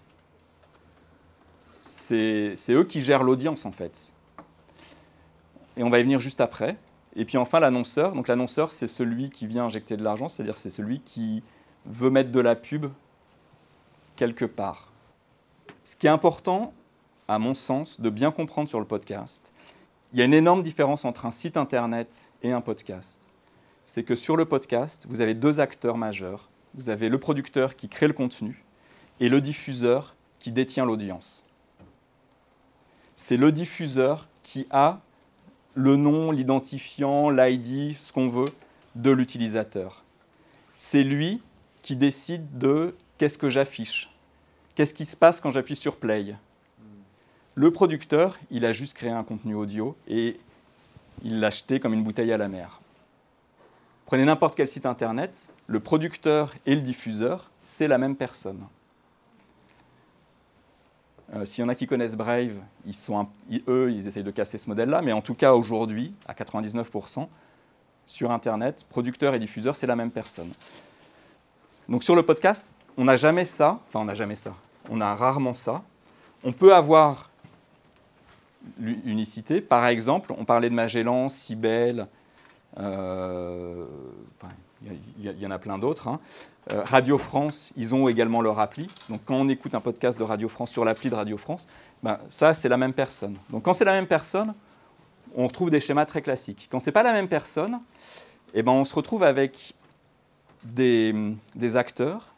C'est 1.82 2.56
eux 2.70 2.86
qui 2.86 3.02
gèrent 3.02 3.24
l'audience 3.24 3.66
en 3.66 3.72
fait. 3.74 4.14
Et 5.76 5.84
on 5.84 5.90
va 5.90 6.00
y 6.00 6.04
venir 6.04 6.22
juste 6.22 6.40
après. 6.40 6.78
Et 7.18 7.26
puis 7.26 7.38
enfin 7.38 7.60
l'annonceur. 7.60 8.14
Donc 8.14 8.30
l'annonceur, 8.30 8.72
c'est 8.72 8.88
celui 8.88 9.30
qui 9.30 9.46
vient 9.46 9.66
injecter 9.66 9.98
de 9.98 10.04
l'argent, 10.04 10.30
c'est-à-dire 10.30 10.58
c'est 10.58 10.70
celui 10.70 11.02
qui 11.02 11.44
veut 11.86 12.10
mettre 12.10 12.32
de 12.32 12.40
la 12.40 12.56
pub 12.56 12.86
quelque 14.16 14.46
part. 14.46 14.92
Ce 15.84 15.96
qui 15.96 16.08
est 16.08 16.12
important, 16.12 16.74
à 17.28 17.40
mon 17.40 17.54
sens, 17.54 18.00
de 18.00 18.10
bien 18.10 18.32
comprendre 18.32 18.70
sur 18.70 18.80
le 18.80 18.86
podcast, 18.86 19.54
il 20.14 20.20
y 20.20 20.22
a 20.22 20.26
une 20.26 20.34
énorme 20.34 20.64
différence 20.64 21.06
entre 21.06 21.26
un 21.26 21.32
site 21.32 21.58
internet 21.58 22.30
et 22.44 22.52
un 22.52 22.62
podcast. 22.62 23.20
C'est 23.86 24.04
que 24.04 24.16
sur 24.16 24.38
le 24.38 24.46
podcast, 24.46 25.06
vous 25.10 25.22
avez 25.22 25.34
deux 25.34 25.60
acteurs 25.60 25.98
majeurs 25.98 26.50
vous 26.78 26.90
avez 26.90 27.10
le 27.10 27.20
producteur 27.20 27.76
qui 27.76 27.90
crée 27.90 28.08
le 28.08 28.14
contenu 28.14 28.64
et 29.20 29.30
le 29.30 29.42
diffuseur 29.42 30.16
qui 30.40 30.52
détient 30.52 30.86
l'audience. 30.86 31.44
C'est 33.16 33.38
le 33.38 33.52
diffuseur 33.52 34.28
qui 34.44 34.68
a 34.70 35.02
le 35.74 35.96
nom, 35.96 36.32
l'identifiant, 36.32 37.30
l'ID, 37.30 37.96
ce 38.00 38.14
qu'on 38.14 38.30
veut, 38.30 38.50
de 38.96 39.10
l'utilisateur. 39.10 40.04
C'est 40.76 41.04
lui 41.04 41.42
qui 41.82 41.96
décide 41.96 42.58
de 42.58 42.96
qu'est-ce 43.18 43.40
que 43.40 43.50
j'affiche, 43.50 44.12
qu'est-ce 44.76 44.94
qui 44.94 45.06
se 45.06 45.16
passe 45.16 45.42
quand 45.42 45.50
j'appuie 45.50 45.76
sur 45.76 45.98
play? 45.98 46.36
Le 47.58 47.72
producteur, 47.72 48.38
il 48.52 48.68
a 48.68 48.72
juste 48.72 48.96
créé 48.96 49.10
un 49.10 49.24
contenu 49.24 49.56
audio 49.56 49.98
et 50.08 50.40
il 51.24 51.40
l'a 51.40 51.48
acheté 51.48 51.80
comme 51.80 51.92
une 51.92 52.04
bouteille 52.04 52.32
à 52.32 52.38
la 52.38 52.48
mer. 52.48 52.82
Prenez 54.06 54.26
n'importe 54.26 54.54
quel 54.54 54.68
site 54.68 54.86
internet, 54.86 55.50
le 55.66 55.80
producteur 55.80 56.54
et 56.68 56.76
le 56.76 56.82
diffuseur, 56.82 57.50
c'est 57.64 57.88
la 57.88 57.98
même 57.98 58.16
personne. 58.16 58.64
Euh, 61.34 61.46
S'il 61.46 61.64
y 61.64 61.66
en 61.66 61.70
a 61.70 61.74
qui 61.74 61.88
connaissent 61.88 62.16
Brave, 62.16 62.54
ils 62.86 62.94
sont 62.94 63.28
eux, 63.68 63.92
ils 63.92 64.06
essayent 64.06 64.22
de 64.22 64.30
casser 64.30 64.60
ce 64.60 64.70
modèle-là, 64.70 65.02
mais 65.02 65.12
en 65.12 65.22
tout 65.22 65.34
cas 65.34 65.54
aujourd'hui, 65.56 66.14
à 66.28 66.34
99%, 66.36 67.28
sur 68.06 68.30
Internet, 68.30 68.86
producteur 68.88 69.34
et 69.34 69.40
diffuseur, 69.40 69.76
c'est 69.76 69.88
la 69.88 69.96
même 69.96 70.12
personne. 70.12 70.52
Donc 71.90 72.04
sur 72.04 72.14
le 72.14 72.22
podcast, 72.22 72.64
on 72.98 73.06
n'a 73.06 73.18
jamais 73.18 73.46
ça, 73.46 73.80
enfin 73.88 74.02
on 74.02 74.06
n'a 74.06 74.14
jamais 74.14 74.36
ça, 74.36 74.54
on 74.92 75.02
a 75.02 75.16
rarement 75.16 75.56
ça. 75.56 75.82
On 76.44 76.52
peut 76.52 76.76
avoir 76.76 77.27
l'unicité, 78.80 79.62
par 79.62 79.86
exemple, 79.88 80.34
on 80.38 80.46
parlait 80.46 80.70
de 80.70 80.76
Magellan, 80.76 81.30
Cybelle, 81.30 82.08
euh, 82.80 83.86
il 85.20 85.32
y, 85.40 85.46
en 85.46 85.52
a 85.52 85.58
plein 85.58 85.78
d'autres. 85.78 86.08
Hein. 86.08 86.20
Euh, 86.72 86.84
Radio 86.84 87.18
France, 87.18 87.72
ils 87.76 87.96
ont 87.96 88.08
également 88.08 88.42
leur 88.42 88.60
appli. 88.60 88.88
Donc 89.10 89.22
quand 89.26 89.36
on 89.36 89.50
écoute 89.50 89.74
un 89.74 89.82
podcast 89.82 90.20
de 90.20 90.24
Radio 90.24 90.50
France 90.50 90.70
sur 90.70 90.86
l'appli 90.86 91.10
de 91.10 91.16
Radio 91.16 91.38
France, 91.38 91.68
ben, 92.04 92.20
ça 92.30 92.54
c'est 92.54 92.70
la 92.70 92.78
même 92.78 92.94
personne. 92.94 93.38
Donc 93.50 93.64
quand 93.64 93.74
c'est 93.74 93.86
la 93.86 93.94
même 93.94 94.08
personne, 94.08 94.54
on 95.36 95.48
retrouve 95.48 95.72
des 95.72 95.80
schémas 95.80 96.06
très 96.06 96.22
classiques. 96.22 96.68
Quand 96.72 96.80
c'est 96.80 96.92
pas 96.92 97.04
la 97.04 97.14
même 97.14 97.28
personne, 97.28 97.80
eh 98.54 98.62
ben, 98.62 98.72
on 98.72 98.86
se 98.86 98.94
retrouve 98.94 99.24
avec 99.24 99.74
des, 100.64 101.16
des 101.56 101.78
acteurs 101.78 102.34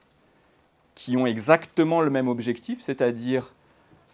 qui 0.96 1.18
ont 1.18 1.26
exactement 1.26 2.02
le 2.02 2.10
même 2.10 2.28
objectif, 2.28 2.82
c'est-à-dire 2.82 3.54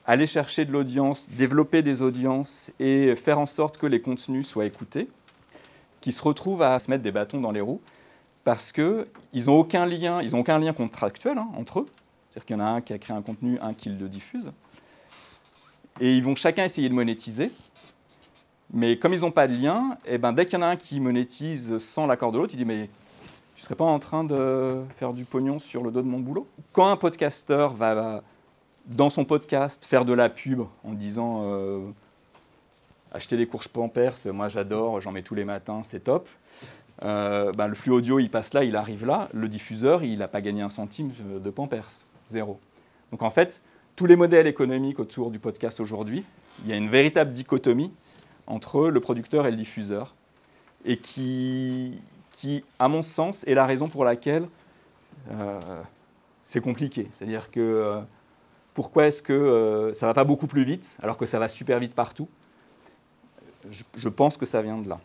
aller 0.05 0.27
chercher 0.27 0.65
de 0.65 0.71
l'audience, 0.71 1.29
développer 1.29 1.81
des 1.81 2.01
audiences 2.01 2.71
et 2.79 3.15
faire 3.15 3.39
en 3.39 3.45
sorte 3.45 3.77
que 3.77 3.88
les 3.88 4.01
contenus 4.01 4.47
soient 4.47 4.65
écoutés 4.65 5.07
qui 6.01 6.12
se 6.12 6.21
retrouvent 6.21 6.62
à 6.62 6.77
se 6.77 6.89
mettre 6.89 7.03
des 7.03 7.12
bâtons 7.12 7.41
dans 7.41 7.51
les 7.51 7.62
roues 7.62 7.81
parce 8.43 8.71
qu'ils 8.71 9.05
n'ont 9.47 9.59
aucun 9.59 9.88
lien, 9.88 10.21
ils 10.21 10.35
ont 10.35 10.39
aucun 10.39 10.59
lien 10.59 10.71
contractuel 10.71 11.38
hein, 11.38 11.47
entre 11.57 11.79
eux. 11.79 11.88
C'est-à-dire 12.29 12.45
qu'il 12.45 12.55
y 12.57 12.59
en 12.62 12.63
a 12.63 12.69
un 12.69 12.81
qui 12.81 12.93
a 12.93 13.00
créé 13.00 13.15
un 13.15 13.24
contenu, 13.24 13.57
un 13.59 13.74
qui 13.74 13.89
le 13.89 14.07
diffuse. 14.07 14.51
Et 16.00 16.15
ils 16.15 16.24
vont 16.24 16.35
chacun 16.35 16.63
essayer 16.63 16.88
de 16.89 16.93
monétiser. 16.93 17.51
Mais 18.71 18.97
comme 18.97 19.13
ils 19.13 19.21
n'ont 19.21 19.31
pas 19.31 19.47
de 19.47 19.53
lien, 19.53 19.97
eh 20.05 20.19
ben, 20.19 20.33
dès 20.33 20.45
qu'il 20.45 20.59
y 20.59 20.62
en 20.62 20.65
a 20.65 20.67
un 20.67 20.75
qui 20.75 21.00
monétise 21.00 21.79
sans 21.79 22.05
l'accord 22.05 22.31
de 22.31 22.38
l'autre, 22.38 22.53
il 22.53 22.57
dit 22.57 22.65
mais 22.65 22.89
tu 23.55 23.62
ne 23.62 23.63
serais 23.63 23.75
pas 23.75 23.85
en 23.85 24.00
train 24.00 24.24
de 24.24 24.81
faire 24.97 25.13
du 25.13 25.24
pognon 25.24 25.57
sur 25.57 25.81
le 25.81 25.89
dos 25.89 26.01
de 26.01 26.07
mon 26.07 26.19
boulot? 26.19 26.45
Quand 26.74 26.89
un 26.89 26.97
podcasteur 26.97 27.74
va, 27.74 28.21
dans 28.87 29.09
son 29.09 29.25
podcast, 29.25 29.85
faire 29.85 30.05
de 30.05 30.13
la 30.13 30.29
pub 30.29 30.61
en 30.83 30.93
disant 30.93 31.41
euh, 31.43 31.79
acheter 33.11 33.37
des 33.37 33.47
courges 33.47 33.67
Pampers, 33.67 34.15
moi 34.27 34.47
j'adore, 34.47 35.01
j'en 35.01 35.11
mets 35.11 35.23
tous 35.23 35.35
les 35.35 35.45
matins, 35.45 35.81
c'est 35.83 36.03
top. 36.03 36.27
Euh, 37.03 37.51
ben, 37.51 37.67
le 37.67 37.75
flux 37.75 37.91
audio, 37.91 38.19
il 38.19 38.29
passe 38.29 38.53
là, 38.53 38.63
il 38.63 38.75
arrive 38.75 39.05
là. 39.05 39.27
Le 39.33 39.49
diffuseur, 39.49 40.03
il 40.03 40.19
n'a 40.19 40.27
pas 40.27 40.41
gagné 40.41 40.61
un 40.61 40.69
centime 40.69 41.11
de 41.43 41.49
Pampers, 41.49 41.89
zéro. 42.29 42.59
Donc 43.11 43.21
en 43.21 43.31
fait, 43.31 43.61
tous 43.95 44.05
les 44.05 44.15
modèles 44.15 44.47
économiques 44.47 44.99
autour 44.99 45.31
du 45.31 45.39
podcast 45.39 45.79
aujourd'hui, 45.79 46.23
il 46.63 46.69
y 46.69 46.73
a 46.73 46.77
une 46.77 46.89
véritable 46.89 47.31
dichotomie 47.31 47.91
entre 48.47 48.87
le 48.89 48.99
producteur 48.99 49.47
et 49.47 49.51
le 49.51 49.57
diffuseur, 49.57 50.13
et 50.85 50.97
qui, 50.97 51.97
qui 52.31 52.63
à 52.79 52.87
mon 52.87 53.01
sens, 53.01 53.43
est 53.47 53.55
la 53.55 53.65
raison 53.65 53.87
pour 53.87 54.05
laquelle 54.05 54.47
euh, 55.31 55.81
c'est 56.45 56.61
compliqué. 56.61 57.09
C'est-à-dire 57.13 57.49
que 57.49 57.59
euh, 57.59 58.01
pourquoi 58.75 59.08
est-ce 59.08 59.24
que 59.24 59.34
euh, 59.34 59.94
ça 59.96 60.05
ne 60.05 60.10
va 60.12 60.13
pas 60.13 60.24
beaucoup 60.24 60.46
plus 60.46 60.63
vite 60.63 60.96
alors 61.01 61.17
que 61.17 61.25
ça 61.25 61.39
va 61.39 61.48
super 61.48 61.79
vite 61.79 61.96
partout? 61.96 62.27
Je, 63.72 64.10
pense 64.10 64.38
que 64.38 64.46
ça 64.46 64.62
vient 64.62 64.77
de 64.77 64.88
là. 64.88 65.00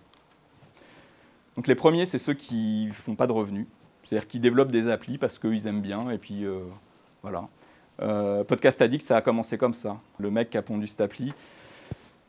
Donc 1.57 1.67
les 1.67 1.75
premiers, 1.75 2.05
c'est 2.05 2.19
ceux 2.19 2.35
qui 2.35 2.89
ne 2.89 2.93
font 2.93 3.15
pas 3.15 3.27
de 3.27 3.33
revenus, 3.33 3.67
c'est-à-dire 4.05 4.29
qui 4.29 4.39
développent 4.39 4.71
des 4.71 4.91
applis 4.91 5.17
parce 5.17 5.39
qu'ils 5.39 5.67
aiment 5.67 5.81
bien, 5.81 6.11
et 6.11 6.19
puis 6.19 6.45
voilà. 7.23 7.49
Podcast 8.45 8.83
Addict, 8.83 9.03
ça 9.03 9.17
a 9.17 9.23
commencé 9.23 9.57
comme 9.57 9.73
ça. 9.73 9.97
Le 10.19 10.31
mec 10.31 10.50
qui 10.50 10.59
a 10.59 10.62
pondu 10.62 10.87
cette 10.87 11.00
appli, 11.00 11.33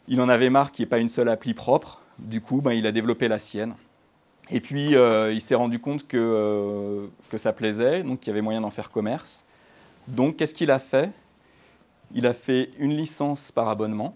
il 0.08 0.22
en 0.22 0.30
avait 0.30 0.50
marre 0.50 0.72
qu'il 0.72 0.84
n'y 0.84 0.88
ait 0.88 0.90
pas 0.90 1.00
une 1.00 1.10
seule 1.10 1.30
appli 1.30 1.54
propre. 1.54 2.02
Du 2.18 2.40
coup, 2.40 2.62
ben, 2.62 2.72
il 2.72 2.88
a 2.88 2.92
développé 2.92 3.28
la 3.28 3.40
sienne. 3.40 3.76
Et 4.50 4.60
puis, 4.60 4.96
euh, 4.96 5.32
il 5.32 5.42
s'est 5.42 5.56
rendu 5.56 5.80
compte 5.80 6.08
que, 6.08 6.18
euh, 6.18 7.08
que 7.30 7.38
ça 7.38 7.54
plaisait, 7.54 8.04
donc 8.04 8.20
qu'il 8.20 8.28
y 8.28 8.32
avait 8.32 8.42
moyen 8.42 8.62
d'en 8.62 8.72
faire 8.72 8.92
commerce. 8.92 9.46
Donc, 10.08 10.36
qu'est-ce 10.36 10.54
qu'il 10.54 10.72
a 10.72 10.80
fait? 10.80 11.12
Il 12.14 12.28
a 12.28 12.34
fait 12.34 12.70
une 12.78 12.96
licence 12.96 13.52
par 13.52 13.70
abonnement, 13.70 14.16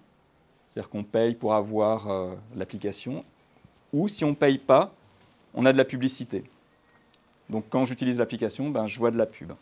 c'est-à-dire 0.63 0.89
qu'on 0.89 1.03
paye 1.03 1.35
pour 1.35 1.53
avoir 1.53 2.09
euh, 2.09 2.35
l'application, 2.55 3.23
ou 3.93 4.07
si 4.07 4.25
on 4.25 4.29
ne 4.29 4.35
paye 4.35 4.57
pas, 4.57 4.93
on 5.53 5.65
a 5.65 5.71
de 5.71 5.77
la 5.77 5.85
publicité. 5.85 6.43
Donc, 7.49 7.65
quand 7.69 7.85
j'utilise 7.85 8.19
l'application, 8.19 8.69
ben, 8.69 8.87
je 8.87 8.99
vois 8.99 9.11
de 9.11 9.17
la 9.17 9.25
pub. 9.25 9.53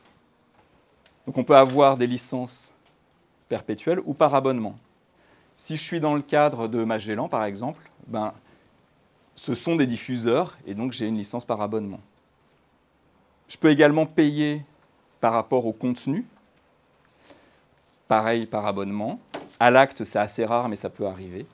Donc, 1.28 1.38
on 1.38 1.44
peut 1.44 1.56
avoir 1.56 1.98
des 1.98 2.08
licences 2.08 2.74
perpétuelles 3.50 4.00
ou 4.06 4.14
par 4.14 4.34
abonnement. 4.34 4.78
Si 5.56 5.78
je 5.78 5.82
suis 5.82 6.00
dans 6.00 6.16
le 6.16 6.22
cadre 6.22 6.68
de 6.68 6.84
Magellan, 6.84 7.30
par 7.30 7.44
exemple, 7.44 7.90
ben, 8.08 8.34
ce 9.36 9.56
sont 9.56 9.76
des 9.76 9.88
diffuseurs 9.88 10.58
et 10.66 10.74
donc 10.74 10.92
j'ai 10.92 11.08
une 11.08 11.18
licence 11.18 11.46
par 11.46 11.62
abonnement. 11.62 12.00
Je 13.48 13.58
peux 13.58 13.70
également 13.70 14.06
payer 14.06 14.64
par 15.20 15.34
rapport 15.34 15.66
au 15.66 15.74
contenu, 15.74 16.26
pareil 18.14 18.46
par 18.46 18.68
abonnement. 18.68 19.20
À 19.60 19.72
l'acte, 19.72 20.04
c'est 20.04 20.20
assez 20.20 20.46
rare, 20.46 20.70
mais 20.70 20.76
ça 20.76 20.92
peut 20.92 21.08
arriver. 21.08 21.48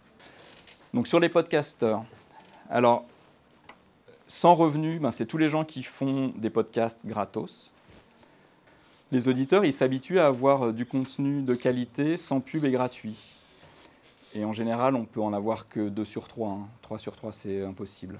Donc 0.94 1.08
sur 1.08 1.22
les 1.22 1.30
podcasteurs, 1.30 2.04
alors 2.70 3.06
sans 4.28 4.56
revenu, 4.56 5.00
ben, 5.00 5.12
c'est 5.12 5.26
tous 5.26 5.38
les 5.38 5.48
gens 5.48 5.64
qui 5.64 5.84
font 5.84 6.34
des 6.36 6.50
podcasts 6.50 7.06
gratos. 7.06 7.72
Les 9.14 9.30
auditeurs, 9.30 9.64
ils 9.64 9.72
s'habituent 9.72 10.20
à 10.20 10.28
avoir 10.28 10.74
du 10.74 10.86
contenu 10.86 11.44
de 11.44 11.56
qualité 11.56 12.18
sans 12.18 12.42
pub 12.42 12.66
et 12.66 12.72
gratuit. 12.72 13.16
Et 14.36 14.44
en 14.44 14.52
général, 14.52 14.96
on 14.96 15.06
peut 15.06 15.22
en 15.22 15.32
avoir 15.32 15.70
que 15.70 15.88
2 15.88 16.04
sur 16.04 16.28
3. 16.28 16.60
3 16.82 16.96
hein. 16.96 16.98
sur 16.98 17.16
3, 17.16 17.32
c'est 17.32 17.64
impossible. 17.64 18.20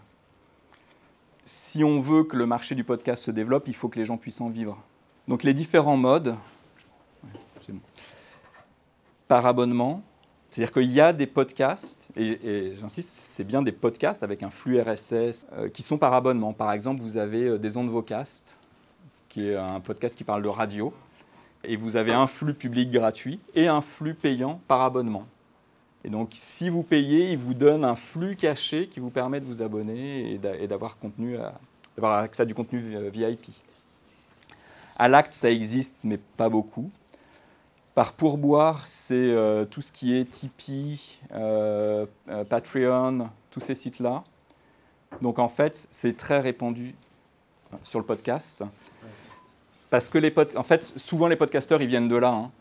Si 1.44 1.84
on 1.84 2.00
veut 2.00 2.24
que 2.24 2.38
le 2.38 2.46
marché 2.46 2.74
du 2.74 2.86
podcast 2.86 3.22
se 3.22 3.32
développe, 3.32 3.68
il 3.68 3.76
faut 3.76 3.90
que 3.90 4.00
les 4.00 4.06
gens 4.06 4.16
puissent 4.16 4.40
en 4.40 4.50
vivre. 4.50 4.82
Donc 5.28 5.44
les 5.44 5.54
différents 5.54 5.98
modes, 5.98 6.38
par 9.30 9.46
abonnement, 9.46 10.02
c'est-à-dire 10.50 10.74
qu'il 10.74 10.92
y 10.92 11.00
a 11.00 11.14
des 11.14 11.28
podcasts, 11.28 12.10
et, 12.18 12.74
j'insiste, 12.82 13.10
c'est 13.10 13.44
bien 13.44 13.62
des 13.62 13.72
podcasts 13.72 14.24
avec 14.24 14.42
un 14.42 14.50
flux 14.50 14.82
RSS 14.82 15.46
euh, 15.54 15.70
qui 15.70 15.84
sont 15.84 16.00
par 16.00 16.14
abonnement. 16.14 16.52
Par 16.52 16.74
exemple, 16.74 17.02
vous 17.02 17.18
avez 17.18 17.44
euh, 17.44 17.58
des 17.60 17.78
ondes 17.78 17.92
vocast, 17.92 18.58
qui 19.30 19.48
est 19.48 19.56
un 19.56 19.80
podcast 19.80 20.18
qui 20.18 20.24
parle 20.24 20.42
de 20.42 20.50
radio, 20.50 20.92
et 21.64 21.76
vous 21.76 21.96
avez 21.96 22.12
un 22.12 22.26
flux 22.26 22.56
public 22.56 22.90
gratuit 22.90 23.40
et 23.54 23.68
un 23.68 23.82
flux 23.82 24.16
payant 24.16 24.60
par 24.68 24.82
abonnement. 24.82 25.28
Et 26.04 26.10
donc, 26.10 26.32
si 26.34 26.70
vous 26.70 26.82
payez, 26.82 27.32
il 27.32 27.38
vous 27.38 27.54
donne 27.54 27.86
un 27.86 27.96
flux 27.96 28.36
caché 28.36 28.88
qui 28.88 29.00
vous 29.00 29.12
permet 29.12 29.40
de 29.40 29.46
vous 29.46 29.62
abonner 29.62 30.34
et 30.34 30.38
d'avoir 30.40 30.98
accès 32.18 32.42
à 32.42 32.46
du 32.46 32.56
contenu 32.56 32.96
euh, 32.96 33.12
VIP. 33.12 33.50
À 34.98 35.08
l'acte, 35.08 35.34
ça 35.34 35.52
existe, 35.52 35.96
mais 36.04 36.18
pas 36.18 36.50
beaucoup. 36.50 36.90
Par 37.96 38.14
pourboire, 38.14 38.88
c'est 38.88 39.16
euh, 39.16 39.66
tout 39.66 39.82
ce 39.82 39.92
qui 39.92 40.16
est 40.16 40.30
Tipeee, 40.30 41.20
euh, 41.34 42.06
Patreon, 42.50 43.30
tous 43.52 43.60
ces 43.60 43.76
sites-là. 43.76 44.24
Donc 45.22 45.40
en 45.40 45.50
fait, 45.50 45.88
c'est 45.92 46.16
très 46.16 46.40
répandu 46.40 46.96
sur 47.84 48.00
le 48.00 48.06
podcast. 48.06 48.64
Parce 49.90 50.08
que 50.08 50.20
souvent 50.98 51.28
les 51.28 51.36
podcasteurs, 51.36 51.82
ils 51.82 51.88
viennent 51.88 52.08
de 52.08 52.16
là. 52.16 52.32
Hein. 52.32 52.52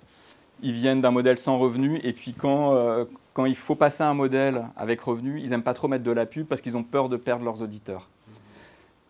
Ils 0.63 0.73
viennent 0.73 1.01
d'un 1.01 1.11
modèle 1.11 1.39
sans 1.39 1.59
revenu, 1.59 2.01
et 2.03 2.13
puis 2.13 2.33
quand, 2.33 3.05
il 3.47 3.55
faut 3.55 3.77
passer 3.77 4.03
un 4.03 4.15
modèle 4.15 4.67
avec 4.77 5.01
revenu, 5.01 5.41
ils 5.41 5.51
n'aiment 5.51 5.63
pas 5.63 5.75
trop 5.75 5.87
mettre 5.87 6.03
de 6.03 6.11
la 6.11 6.27
pub 6.27 6.47
parce 6.47 6.61
qu'ils 6.61 6.77
ont 6.77 6.83
peur 6.83 7.09
de 7.09 7.17
perdre 7.17 7.45
leurs 7.45 7.63
auditeurs. 7.63 8.09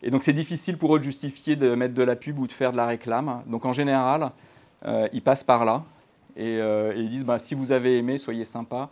Et 0.03 0.11
donc 0.11 0.25
c'est 0.25 0.35
difficile 0.35 0.77
pour 0.77 0.95
eux 0.95 0.99
de 0.99 1.05
justifier 1.05 1.57
de 1.57 1.75
mettre 1.75 1.95
de 1.95 2.03
la 2.03 2.17
pub 2.17 2.39
ou 2.39 2.47
de 2.47 2.53
faire 2.53 2.73
de 2.73 2.77
la 2.77 2.87
réclame. 2.87 3.43
Donc 3.47 3.65
en 3.65 3.73
général, 3.73 4.31
euh, 4.85 5.09
ils 5.13 5.23
passent 5.23 5.43
par 5.43 5.65
là 5.65 5.85
et, 6.39 6.59
euh, 6.61 6.95
ils 6.97 7.11
disent 7.11 7.25
bah, 7.25 7.39
si 7.39 7.55
vous 7.55 7.73
avez 7.73 7.99
aimé, 7.99 8.17
soyez 8.17 8.45
sympa, 8.45 8.89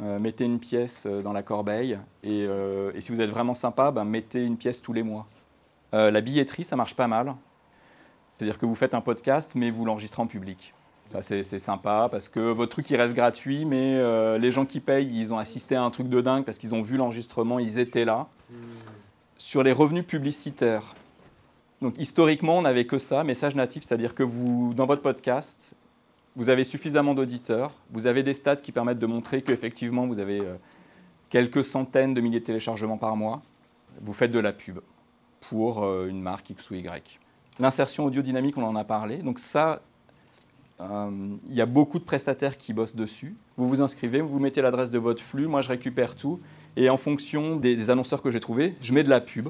euh, 0.00 0.18
mettez 0.18 0.44
une 0.44 0.58
pièce 0.58 1.06
dans 1.06 1.32
la 1.32 1.42
corbeille. 1.42 1.98
Et, 2.22 2.46
si 2.98 3.12
vous 3.12 3.20
êtes 3.20 3.30
vraiment 3.30 3.54
sympa, 3.54 3.90
bah, 3.90 4.04
mettez 4.04 4.44
une 4.44 4.56
pièce 4.56 4.82
tous 4.82 4.92
les 4.92 5.02
mois. 5.02 5.26
la 5.92 6.20
billetterie, 6.20 6.64
ça 6.64 6.76
marche 6.76 6.94
pas 6.94 7.08
mal. 7.08 7.34
C'est-à-dire 8.36 8.58
que 8.58 8.66
vous 8.66 8.74
faites 8.74 8.94
un 8.94 9.00
podcast, 9.00 9.52
mais 9.54 9.70
vous 9.70 9.84
l'enregistrez 9.84 10.22
en 10.22 10.26
public. 10.26 10.74
C'est 11.22 11.58
sympa 11.58 12.08
parce 12.10 12.28
que 12.28 12.52
votre 12.52 12.70
truc 12.70 12.88
il 12.88 12.96
reste 12.96 13.14
gratuit, 13.14 13.64
mais 13.64 13.96
euh, 13.96 14.38
les 14.38 14.52
gens 14.52 14.64
qui 14.64 14.78
payent, 14.78 15.10
ils 15.12 15.32
ont 15.32 15.38
assisté 15.38 15.74
à 15.74 15.82
un 15.82 15.90
truc 15.90 16.08
de 16.08 16.20
dingue 16.20 16.44
parce 16.44 16.56
qu'ils 16.56 16.74
ont 16.74 16.82
vu 16.82 16.96
l'enregistrement, 16.96 17.58
ils 17.58 17.78
étaient 17.78 18.04
là. 18.04 18.28
Sur 19.36 19.62
les 19.62 19.72
revenus 19.72 20.06
publicitaires, 20.06 20.94
donc 21.82 21.98
historiquement, 21.98 22.58
on 22.58 22.62
n'avait 22.62 22.84
que 22.84 22.98
ça, 22.98 23.24
message 23.24 23.56
natif, 23.56 23.84
c'est-à-dire 23.84 24.14
que 24.14 24.22
vous, 24.22 24.72
dans 24.74 24.86
votre 24.86 25.02
podcast, 25.02 25.72
vous 26.36 26.48
avez 26.48 26.64
suffisamment 26.64 27.14
d'auditeurs, 27.14 27.72
vous 27.90 28.06
avez 28.06 28.22
des 28.22 28.34
stats 28.34 28.56
qui 28.56 28.72
permettent 28.72 28.98
de 28.98 29.06
montrer 29.06 29.42
qu'effectivement, 29.42 30.06
vous 30.06 30.18
avez 30.18 30.40
euh, 30.40 30.56
quelques 31.28 31.64
centaines 31.64 32.14
de 32.14 32.20
milliers 32.20 32.40
de 32.40 32.44
téléchargements 32.44 32.98
par 32.98 33.16
mois. 33.16 33.42
Vous 34.00 34.12
faites 34.12 34.30
de 34.30 34.38
la 34.38 34.52
pub 34.52 34.80
pour 35.40 35.82
euh, 35.82 36.06
une 36.08 36.20
marque 36.20 36.50
X 36.50 36.70
ou 36.70 36.74
Y. 36.74 37.18
L'insertion 37.58 38.04
audio 38.04 38.22
dynamique, 38.22 38.56
on 38.56 38.64
en 38.64 38.76
a 38.76 38.84
parlé. 38.84 39.18
Donc 39.18 39.38
ça, 39.38 39.82
euh, 40.80 41.10
il 41.48 41.54
y 41.54 41.60
a 41.60 41.66
beaucoup 41.66 41.98
de 41.98 42.04
prestataires 42.04 42.56
qui 42.56 42.72
bossent 42.72 42.96
dessus. 42.96 43.36
Vous 43.56 43.68
vous 43.68 43.82
inscrivez, 43.82 44.20
vous 44.20 44.38
mettez 44.38 44.62
l'adresse 44.62 44.90
de 44.90 44.98
votre 44.98 45.22
flux, 45.22 45.46
moi 45.46 45.60
je 45.60 45.68
récupère 45.68 46.14
tout. 46.14 46.40
Et 46.76 46.88
en 46.88 46.96
fonction 46.96 47.56
des, 47.56 47.90
annonceurs 47.90 48.22
que 48.22 48.30
j'ai 48.30 48.40
trouvés, 48.40 48.74
je 48.80 48.94
mets 48.94 49.02
de 49.02 49.10
la 49.10 49.20
pub. 49.20 49.48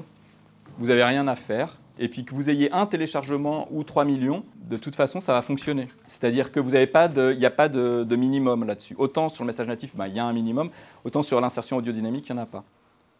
Vous 0.77 0.87
n'avez 0.87 1.03
rien 1.03 1.27
à 1.27 1.35
faire. 1.35 1.79
Et 2.01 2.07
puis 2.07 2.25
que 2.25 2.33
vous 2.33 2.49
ayez 2.49 2.71
un 2.71 2.87
téléchargement 2.87 3.67
ou 3.69 3.83
3 3.83 4.05
millions, 4.05 4.43
de 4.55 4.75
toute 4.75 4.95
façon, 4.95 5.19
ça 5.19 5.33
va 5.33 5.43
fonctionner. 5.43 5.87
C'est-à-dire 6.07 6.51
que 6.51 6.59
vous 6.59 6.71
n'avez 6.71 6.87
pas 6.87 7.05
il 7.05 7.37
n'y 7.37 7.45
a 7.45 7.51
pas 7.51 7.69
de, 7.69 8.15
minimum 8.15 8.65
là-dessus. 8.65 8.95
Autant 8.97 9.29
sur 9.29 9.43
le 9.43 9.47
message 9.47 9.67
natif, 9.67 9.95
bah, 9.95 10.07
il 10.07 10.15
y 10.15 10.19
a 10.19 10.25
un 10.25 10.33
minimum, 10.33 10.71
autant 11.05 11.21
sur 11.21 11.39
l'insertion 11.39 11.77
audio-dynamique, 11.77 12.27
il 12.27 12.33
n'y 12.33 12.39
en 12.39 12.43
a 12.43 12.47
pas. 12.47 12.63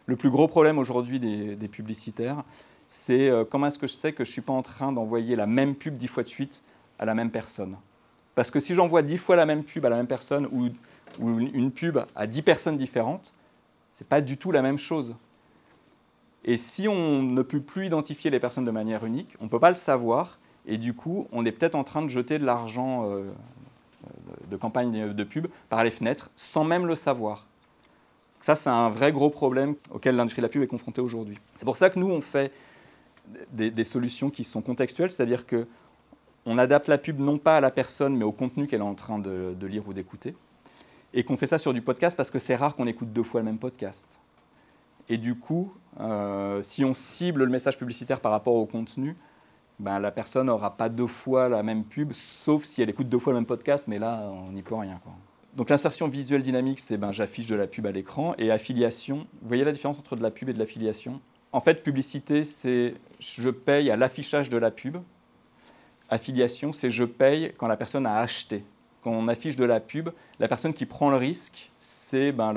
Le 0.06 0.16
plus 0.16 0.30
gros 0.30 0.48
problème 0.48 0.80
aujourd'hui 0.80 1.20
des, 1.20 1.68
publicitaires, 1.68 2.42
c'est 2.88 3.28
euh, 3.28 3.44
comment 3.48 3.68
est-ce 3.68 3.78
que 3.78 3.86
je 3.86 3.92
sais 3.94 4.12
que 4.12 4.24
je 4.24 4.30
ne 4.30 4.32
suis 4.32 4.42
pas 4.42 4.52
en 4.52 4.62
train 4.62 4.90
d'envoyer 4.90 5.36
la 5.36 5.46
même 5.46 5.76
pub 5.76 5.96
dix 5.96 6.08
fois 6.08 6.24
de 6.24 6.28
suite 6.28 6.64
à 6.98 7.04
la 7.04 7.14
même 7.14 7.30
personne? 7.30 7.76
Parce 8.34 8.50
que 8.50 8.58
si 8.58 8.74
j'envoie 8.74 9.02
10 9.02 9.18
fois 9.18 9.36
la 9.36 9.46
même 9.46 9.62
pub 9.62 9.86
à 9.86 9.90
la 9.90 9.96
même 9.96 10.08
personne 10.08 10.46
ou, 10.46 10.70
une 11.20 11.70
pub 11.70 12.00
à 12.16 12.26
10 12.26 12.42
personnes 12.42 12.76
différentes, 12.78 13.32
ce 13.92 14.02
n'est 14.02 14.08
pas 14.08 14.20
du 14.20 14.38
tout 14.38 14.50
la 14.50 14.62
même 14.62 14.78
chose. 14.78 15.14
Et 16.44 16.56
si 16.56 16.88
on 16.88 17.22
ne 17.22 17.42
peut 17.42 17.60
plus 17.60 17.86
identifier 17.86 18.30
les 18.30 18.40
personnes 18.40 18.64
de 18.64 18.70
manière 18.70 19.04
unique, 19.04 19.36
on 19.40 19.44
ne 19.44 19.48
peut 19.48 19.60
pas 19.60 19.70
le 19.70 19.76
savoir, 19.76 20.38
et 20.66 20.76
du 20.76 20.94
coup, 20.94 21.28
on 21.32 21.44
est 21.44 21.52
peut-être 21.52 21.74
en 21.74 21.84
train 21.84 22.02
de 22.02 22.08
jeter 22.08 22.38
de 22.38 22.44
l'argent 22.44 23.08
euh, 23.08 23.30
de 24.50 24.56
campagne 24.56 25.12
de 25.12 25.24
pub 25.24 25.46
par 25.68 25.84
les 25.84 25.90
fenêtres 25.90 26.30
sans 26.36 26.64
même 26.64 26.86
le 26.86 26.96
savoir. 26.96 27.46
Ça, 28.40 28.56
c'est 28.56 28.70
un 28.70 28.90
vrai 28.90 29.12
gros 29.12 29.30
problème 29.30 29.76
auquel 29.92 30.16
l'industrie 30.16 30.40
de 30.40 30.46
la 30.46 30.48
pub 30.48 30.62
est 30.62 30.66
confrontée 30.66 31.00
aujourd'hui. 31.00 31.38
C'est 31.56 31.64
pour 31.64 31.76
ça 31.76 31.90
que 31.90 31.98
nous, 31.98 32.10
on 32.10 32.20
fait 32.20 32.52
des, 33.52 33.70
des 33.70 33.84
solutions 33.84 34.30
qui 34.30 34.42
sont 34.42 34.62
contextuelles, 34.62 35.10
c'est-à-dire 35.10 35.46
que 35.46 35.66
on 36.44 36.58
adapte 36.58 36.88
la 36.88 36.98
pub 36.98 37.20
non 37.20 37.38
pas 37.38 37.56
à 37.56 37.60
la 37.60 37.70
personne, 37.70 38.16
mais 38.16 38.24
au 38.24 38.32
contenu 38.32 38.66
qu'elle 38.66 38.80
est 38.80 38.84
en 38.84 38.94
train 38.94 39.18
de, 39.18 39.54
lire 39.62 39.86
ou 39.86 39.92
d'écouter. 39.92 40.34
et 41.14 41.24
qu'on 41.24 41.36
fait 41.36 41.46
ça 41.46 41.58
sur 41.58 41.74
du 41.74 41.82
podcast 41.82 42.16
parce 42.16 42.30
que 42.30 42.38
c'est 42.38 42.56
rare 42.56 42.74
qu'on 42.74 42.86
écoute 42.86 43.12
deux 43.12 43.22
fois 43.22 43.40
le 43.40 43.44
même 43.44 43.58
podcast. 43.58 44.18
Et 45.08 45.18
du 45.18 45.34
coup, 45.34 45.72
euh, 46.00 46.62
si 46.62 46.84
on 46.84 46.94
cible 46.94 47.44
le 47.44 47.50
message 47.50 47.78
publicitaire 47.78 48.20
par 48.20 48.32
rapport 48.32 48.54
au 48.54 48.66
contenu, 48.66 49.16
ben, 49.78 49.98
la 49.98 50.10
personne 50.10 50.46
n'aura 50.46 50.76
pas 50.76 50.88
deux 50.88 51.06
fois 51.06 51.48
la 51.48 51.62
même 51.62 51.84
pub, 51.84 52.12
sauf 52.12 52.64
si 52.64 52.82
elle 52.82 52.90
écoute 52.90 53.08
deux 53.08 53.18
fois 53.18 53.32
le 53.32 53.40
même 53.40 53.46
podcast, 53.46 53.84
mais 53.88 53.98
là, 53.98 54.30
on 54.30 54.52
n'y 54.52 54.62
peut 54.62 54.74
rien. 54.74 55.00
Donc 55.54 55.70
l'insertion 55.70 56.08
visuelle 56.08 56.42
dynamique, 56.42 56.80
c'est 56.80 56.96
ben, 56.96 57.12
j'affiche 57.12 57.46
de 57.46 57.56
la 57.56 57.66
pub 57.66 57.86
à 57.86 57.90
l'écran, 57.90 58.34
et 58.38 58.50
affiliation, 58.50 59.26
vous 59.42 59.48
voyez 59.48 59.64
la 59.64 59.72
différence 59.72 59.98
entre 59.98 60.16
de 60.16 60.22
la 60.22 60.30
pub 60.30 60.48
et 60.48 60.52
de 60.52 60.58
l'affiliation? 60.58 61.20
En 61.52 61.60
fait, 61.60 61.82
publicité, 61.82 62.44
c'est 62.44 62.94
je 63.18 63.50
paye 63.50 63.90
à 63.90 63.96
l'affichage 63.96 64.48
de 64.48 64.56
la 64.56 64.70
pub. 64.70 64.98
Affiliation, 66.08 66.72
c'est 66.72 66.90
je 66.90 67.04
paye 67.04 67.52
quand 67.58 67.66
la 67.66 67.76
personne 67.76 68.06
a 68.06 68.18
acheté. 68.20 68.64
Quand 69.02 69.10
on 69.10 69.28
affiche 69.28 69.56
de 69.56 69.64
la 69.64 69.80
pub, 69.80 70.10
la 70.38 70.48
personne 70.48 70.72
qui 70.72 70.86
prend 70.86 71.10
le 71.10 71.16
risque, 71.16 71.70
c'est 71.78 72.32
ben, 72.32 72.54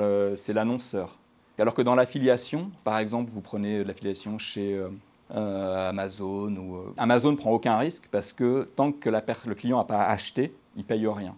l'annonceur. 0.48 1.18
Alors 1.58 1.74
que 1.74 1.82
dans 1.82 1.94
l'affiliation, 1.94 2.70
par 2.84 2.98
exemple, 2.98 3.30
vous 3.32 3.40
prenez 3.40 3.82
l'affiliation 3.82 4.38
chez 4.38 4.74
euh, 4.74 4.88
euh, 5.34 5.88
Amazon, 5.88 6.54
ou, 6.54 6.76
euh, 6.76 6.94
Amazon 6.98 7.32
ne 7.32 7.36
prend 7.36 7.50
aucun 7.50 7.78
risque 7.78 8.04
parce 8.10 8.34
que 8.34 8.68
tant 8.76 8.92
que 8.92 9.08
le 9.08 9.54
client 9.54 9.78
n'a 9.78 9.84
pas 9.84 10.04
acheté, 10.04 10.52
il 10.76 10.80
ne 10.80 10.84
paye 10.84 11.06
rien. 11.06 11.34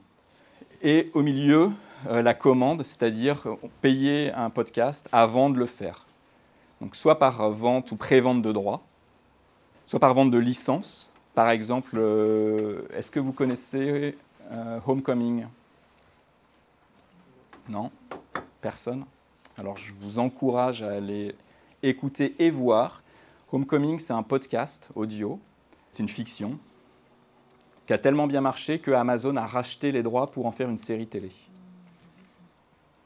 Et 0.82 1.10
au 1.14 1.22
milieu, 1.22 1.70
la 2.08 2.34
commande, 2.34 2.84
c'est-à-dire 2.84 3.42
payer 3.80 4.32
un 4.32 4.50
podcast 4.50 5.08
avant 5.10 5.50
de 5.50 5.58
le 5.58 5.66
faire. 5.66 6.06
Donc 6.80 6.94
soit 6.94 7.18
par 7.18 7.50
vente 7.50 7.90
ou 7.90 7.96
pré-vente 7.96 8.42
de 8.42 8.52
droits, 8.52 8.82
soit 9.86 9.98
par 9.98 10.14
vente 10.14 10.30
de 10.30 10.38
licence. 10.38 11.10
Par 11.34 11.50
exemple, 11.50 11.96
est-ce 12.94 13.10
que 13.10 13.18
vous 13.18 13.32
connaissez 13.32 14.16
Homecoming? 14.86 15.46
Non? 17.68 17.90
Personne? 18.60 19.04
Alors 19.58 19.76
je 19.76 19.92
vous 20.00 20.18
encourage 20.18 20.82
à 20.82 20.92
aller 20.92 21.34
écouter 21.82 22.34
et 22.38 22.50
voir. 22.50 23.02
Homecoming, 23.52 23.98
c'est 23.98 24.12
un 24.12 24.22
podcast 24.22 24.88
audio, 24.94 25.40
c'est 25.90 26.02
une 26.02 26.08
fiction 26.08 26.58
qui 27.86 27.92
a 27.94 27.98
tellement 27.98 28.26
bien 28.26 28.42
marché 28.42 28.78
que 28.78 28.90
Amazon 28.90 29.36
a 29.36 29.46
racheté 29.46 29.92
les 29.92 30.02
droits 30.02 30.30
pour 30.30 30.44
en 30.46 30.52
faire 30.52 30.68
une 30.68 30.76
série 30.76 31.06
télé. 31.06 31.32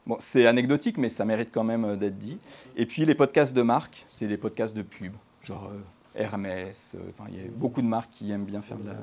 Bon, 0.05 0.17
c'est 0.19 0.45
anecdotique, 0.45 0.97
mais 0.97 1.07
ça 1.07 1.23
mérite 1.23 1.49
quand 1.53 1.63
même 1.63 1.85
euh, 1.85 1.95
d'être 1.95 2.17
dit. 2.17 2.37
Et 2.75 2.85
puis 2.85 3.05
les 3.05 3.15
podcasts 3.15 3.53
de 3.53 3.61
marque, 3.61 4.05
c'est 4.09 4.27
des 4.27 4.35
podcasts 4.35 4.75
de 4.75 4.81
pub, 4.81 5.13
genre 5.41 5.69
euh, 5.71 5.79
Hermès. 6.21 6.95
Euh, 6.95 7.25
il 7.29 7.37
y 7.37 7.39
a 7.39 7.49
beaucoup 7.49 7.81
de 7.81 7.87
marques 7.87 8.11
qui 8.11 8.29
aiment 8.29 8.43
bien 8.43 8.61
faire 8.61 8.77
de 8.77 8.87
la. 8.87 8.97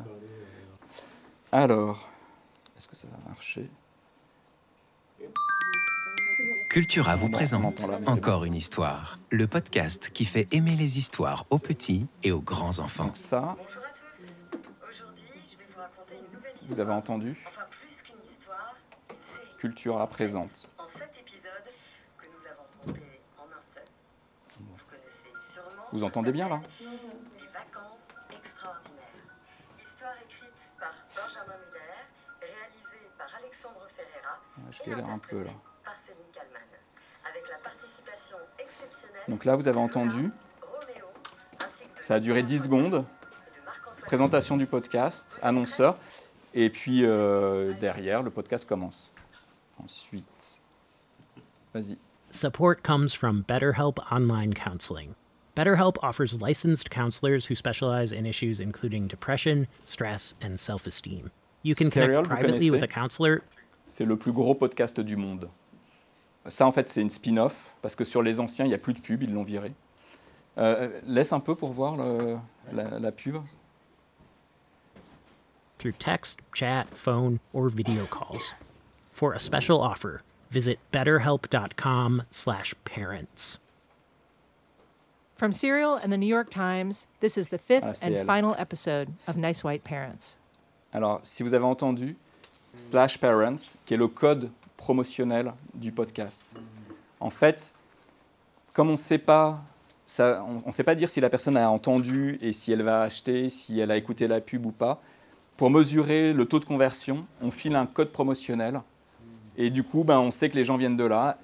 Alors, 1.52 2.06
est-ce 2.76 2.86
que 2.86 2.96
ça 2.96 3.08
va 3.08 3.30
marcher 3.30 3.66
Cultura 6.70 7.16
vous 7.16 7.28
présente 7.28 7.84
Encore 8.06 8.44
une 8.44 8.54
histoire, 8.54 9.18
le 9.30 9.48
podcast 9.48 10.10
qui 10.10 10.24
fait 10.24 10.46
aimer 10.52 10.76
les 10.76 10.98
histoires 10.98 11.44
aux 11.50 11.58
petits 11.58 12.06
et 12.22 12.30
aux 12.30 12.40
grands 12.40 12.78
enfants. 12.78 13.06
Donc 13.06 13.16
ça, 13.16 13.56
Bonjour 13.58 13.82
à 13.82 13.88
tous. 13.88 14.88
Aujourd'hui, 14.88 15.26
je 15.42 15.58
vais 15.58 15.64
vous 15.74 15.80
raconter 15.80 16.14
une 16.14 16.32
nouvelle 16.36 16.52
histoire. 16.54 16.68
vous 16.76 16.80
avez 16.80 16.92
entendu 16.92 17.36
Enfin, 17.48 17.62
plus 17.70 18.02
qu'une 18.02 18.22
histoire, 18.24 18.76
une 19.10 19.16
série. 19.20 19.56
Cultura 19.58 20.06
présente. 20.06 20.68
En 20.78 20.86
sept 20.86 21.10
épisodes 21.20 21.50
que 22.18 22.26
nous 22.26 22.46
avons 22.46 22.62
groupés 22.84 23.20
en 23.36 23.42
un 23.42 23.62
seul. 23.74 23.82
Vous 24.60 24.76
connaissez 24.88 25.52
sûrement. 25.52 25.82
Vous 25.92 26.00
ça 26.00 26.06
entendez 26.06 26.30
bien 26.30 26.48
là 26.48 26.60
s'appelle 26.62 26.86
Les 27.40 27.46
vacances 27.46 28.06
extraordinaires. 28.30 29.26
Histoire 29.76 30.14
écrite 30.24 30.62
par 30.78 30.94
Benjamin 31.16 31.58
Muller, 31.66 31.98
réalisée 32.40 33.10
par 33.18 33.28
Alexandre 33.42 33.88
Ferreira 33.96 34.38
Je 34.70 34.88
galère 34.88 35.10
un 35.10 35.18
peu 35.18 35.42
là. 35.42 35.50
Kallmann. 36.40 36.62
Avec 37.28 37.48
la 37.48 37.58
participation 37.58 38.36
exceptionnelle. 38.58 39.22
Donc 39.28 39.44
là, 39.44 39.56
vous 39.56 39.68
avez 39.68 39.78
entendu, 39.78 40.30
Laura, 40.60 40.80
Roméo, 40.80 41.06
ainsi 41.62 41.84
que 41.94 42.00
de 42.00 42.06
ça 42.06 42.14
a 42.14 42.20
duré 42.20 42.42
10 42.42 42.64
secondes. 42.64 43.04
Présentation 44.06 44.56
du 44.56 44.66
podcast, 44.66 45.38
annonceur, 45.42 45.96
et 46.54 46.70
puis 46.70 47.04
euh, 47.04 47.74
derrière, 47.80 48.22
le 48.22 48.30
podcast 48.30 48.66
commence. 48.66 49.12
Ensuite, 49.82 50.60
vas-y. 51.72 51.96
Support 52.30 52.82
comes 52.82 53.12
from 53.12 53.44
BetterHelp 53.46 53.98
Online 54.10 54.54
Counseling. 54.54 55.14
BetterHelp 55.56 55.96
offers 56.02 56.40
licensed 56.40 56.90
counselors 56.90 57.46
who 57.46 57.54
specialize 57.54 58.12
in 58.12 58.24
issues 58.24 58.60
including 58.60 59.06
depression, 59.06 59.66
stress, 59.84 60.34
and 60.42 60.58
self 60.58 60.86
esteem. 60.86 61.30
You 61.62 61.74
can 61.74 61.90
connect 61.90 62.24
privately 62.24 62.70
with 62.70 62.82
a 62.82 62.88
counselor. 62.88 63.42
C'est 63.86 64.06
le 64.06 64.16
plus 64.16 64.32
gros 64.32 64.54
podcast 64.54 65.00
du 65.00 65.16
monde. 65.16 65.48
Ça, 66.46 66.66
en 66.66 66.72
fait, 66.72 66.88
c'est 66.88 67.02
une 67.02 67.10
spin-off, 67.10 67.74
parce 67.82 67.94
que 67.94 68.04
sur 68.04 68.22
les 68.22 68.40
anciens, 68.40 68.64
il 68.64 68.68
n'y 68.68 68.74
a 68.74 68.78
plus 68.78 68.94
de 68.94 69.00
pub, 69.00 69.22
ils 69.22 69.32
l'ont 69.32 69.44
viré. 69.44 69.72
Euh, 70.58 71.00
laisse 71.04 71.32
un 71.32 71.40
peu 71.40 71.54
pour 71.54 71.72
voir 71.72 71.96
le- 71.96 72.38
la, 72.72 72.98
la 72.98 73.12
pub. 73.12 73.36
through 75.78 75.94
text, 75.98 76.40
chat, 76.52 76.84
phone, 76.92 77.38
or 77.54 77.68
video 77.70 78.04
calls. 78.04 78.54
For 79.12 79.32
a 79.32 79.38
special 79.38 79.80
offer, 79.80 80.22
visit 80.50 80.78
betterhelp.com/parents. 80.92 83.58
From 85.36 85.52
Serial 85.52 85.94
and 85.94 86.12
the 86.12 86.18
New 86.18 86.26
York 86.26 86.50
Times, 86.50 87.06
this 87.20 87.38
is 87.38 87.48
the 87.48 87.56
fifth 87.58 87.84
Ah, 87.84 87.94
and 88.06 88.14
elle. 88.14 88.26
final 88.26 88.54
episode 88.58 89.08
of 89.26 89.38
Nice 89.38 89.64
White 89.64 89.82
Parents. 89.84 90.36
Alors, 90.92 91.20
si 91.22 91.42
vous 91.42 91.54
avez 91.54 91.64
entendu, 91.64 92.16
slash 92.74 93.18
parents, 93.18 93.56
qui 93.84 93.94
est 93.94 93.96
le 93.96 94.08
code 94.08 94.50
promotionnel 94.76 95.52
du 95.74 95.92
podcast. 95.92 96.56
En 97.18 97.30
fait, 97.30 97.74
comme 98.72 98.88
on 98.88 98.92
ne 98.92 98.96
sait 98.96 99.18
pas, 99.18 99.62
on 100.18 100.72
sait 100.72 100.84
pas 100.84 100.94
dire 100.94 101.10
si 101.10 101.20
la 101.20 101.30
personne 101.30 101.56
a 101.56 101.70
entendu 101.70 102.38
et 102.40 102.52
si 102.52 102.72
elle 102.72 102.82
va 102.82 103.02
acheter, 103.02 103.48
si 103.48 103.78
elle 103.78 103.90
a 103.90 103.96
écouté 103.96 104.26
la 104.26 104.40
pub 104.40 104.66
ou 104.66 104.70
pas. 104.70 105.00
Pour 105.56 105.70
mesurer 105.70 106.32
le 106.32 106.46
taux 106.46 106.58
de 106.58 106.64
conversion, 106.64 107.26
on 107.42 107.50
file 107.50 107.76
un 107.76 107.86
code 107.86 108.10
promotionnel. 108.10 108.80
Et 109.58 109.68
du 109.68 109.82
coup, 109.82 110.04
ben, 110.04 110.18
on 110.18 110.30
sait 110.30 110.48
que 110.48 110.56
les 110.56 110.64
gens 110.64 110.78
viennent 110.78 110.96
de 110.96 111.04
là. 111.04 111.38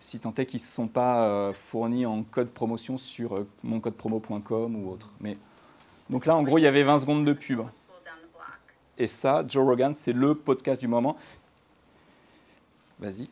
Si 0.00 0.18
tant 0.18 0.34
est 0.36 0.46
qu'ils 0.46 0.60
ne 0.60 0.66
sont 0.66 0.88
pas 0.88 1.24
euh, 1.24 1.52
fournis 1.52 2.06
en 2.06 2.24
code 2.24 2.48
promotion 2.48 2.96
sur 2.96 3.36
euh, 3.36 3.48
moncodepromo.com 3.62 4.76
ou 4.76 4.90
autre. 4.90 5.12
Mais, 5.20 5.38
donc 6.10 6.26
là, 6.26 6.36
en 6.36 6.42
gros, 6.42 6.58
il 6.58 6.62
y 6.62 6.66
avait 6.66 6.82
20 6.82 7.00
secondes 7.00 7.24
de 7.24 7.32
pub. 7.32 7.60
Et 9.00 9.06
ça, 9.06 9.44
Joe 9.46 9.64
Rogan, 9.64 9.94
c'est 9.94 10.12
le 10.12 10.34
podcast 10.34 10.80
du 10.80 10.88
moment. 10.88 11.16
Vas-y. 12.98 13.28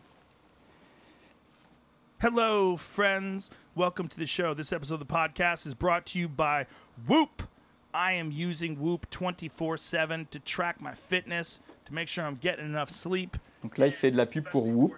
Hello, 2.21 2.77
friends. 2.77 3.51
Welcome 3.75 4.07
to 4.07 4.17
the 4.17 4.27
show. 4.27 4.55
This 4.55 4.73
episode 4.73 5.01
of 5.03 5.09
the 5.09 5.13
podcast 5.13 5.67
is 5.67 5.75
brought 5.75 6.07
to 6.07 6.21
you 6.21 6.29
by 6.29 6.67
Whoop. 7.09 7.43
I 7.93 8.13
am 8.13 8.31
using 8.31 8.77
Whoop 8.77 9.11
24 9.11 9.77
7 9.77 10.29
to 10.31 10.39
track 10.39 10.81
my 10.81 10.95
fitness, 10.95 11.59
to 11.87 11.93
make 11.93 12.07
sure 12.07 12.25
I'm 12.25 12.39
getting 12.41 12.67
enough 12.67 12.91
sleep. 12.91 13.37
Donc 13.65 13.77
là, 13.77 13.89
il 13.89 13.93
fait 13.93 14.13
de 14.13 14.17
la 14.17 14.27
pub 14.27 14.45
pour 14.49 14.69
Whoop, 14.69 14.95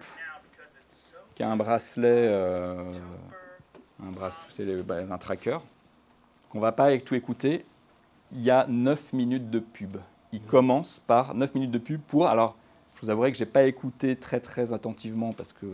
qui 1.33 1.41
a 1.41 1.49
un 1.49 1.57
bracelet, 1.57 2.27
euh, 2.27 2.93
un, 4.03 4.11
bracelet 4.11 4.83
bah, 4.83 4.97
un 4.97 5.17
tracker, 5.17 5.57
qu'on 6.51 6.59
va 6.59 6.71
pas 6.71 6.95
tout 6.99 7.15
écouter. 7.15 7.65
Il 8.31 8.43
y 8.43 8.51
a 8.51 8.67
9 8.67 9.13
minutes 9.13 9.49
de 9.49 9.57
pub. 9.57 9.97
Il 10.33 10.41
commence 10.41 10.99
par 11.05 11.33
9 11.35 11.55
minutes 11.55 11.71
de 11.71 11.77
pub 11.79 12.01
pour. 12.01 12.27
Alors, 12.27 12.55
je 12.95 13.01
vous 13.01 13.09
avouerai 13.09 13.31
que 13.31 13.37
j'ai 13.37 13.45
pas 13.45 13.63
écouté 13.63 14.15
très 14.15 14.39
très 14.39 14.73
attentivement 14.73 15.33
parce 15.33 15.53
que 15.53 15.65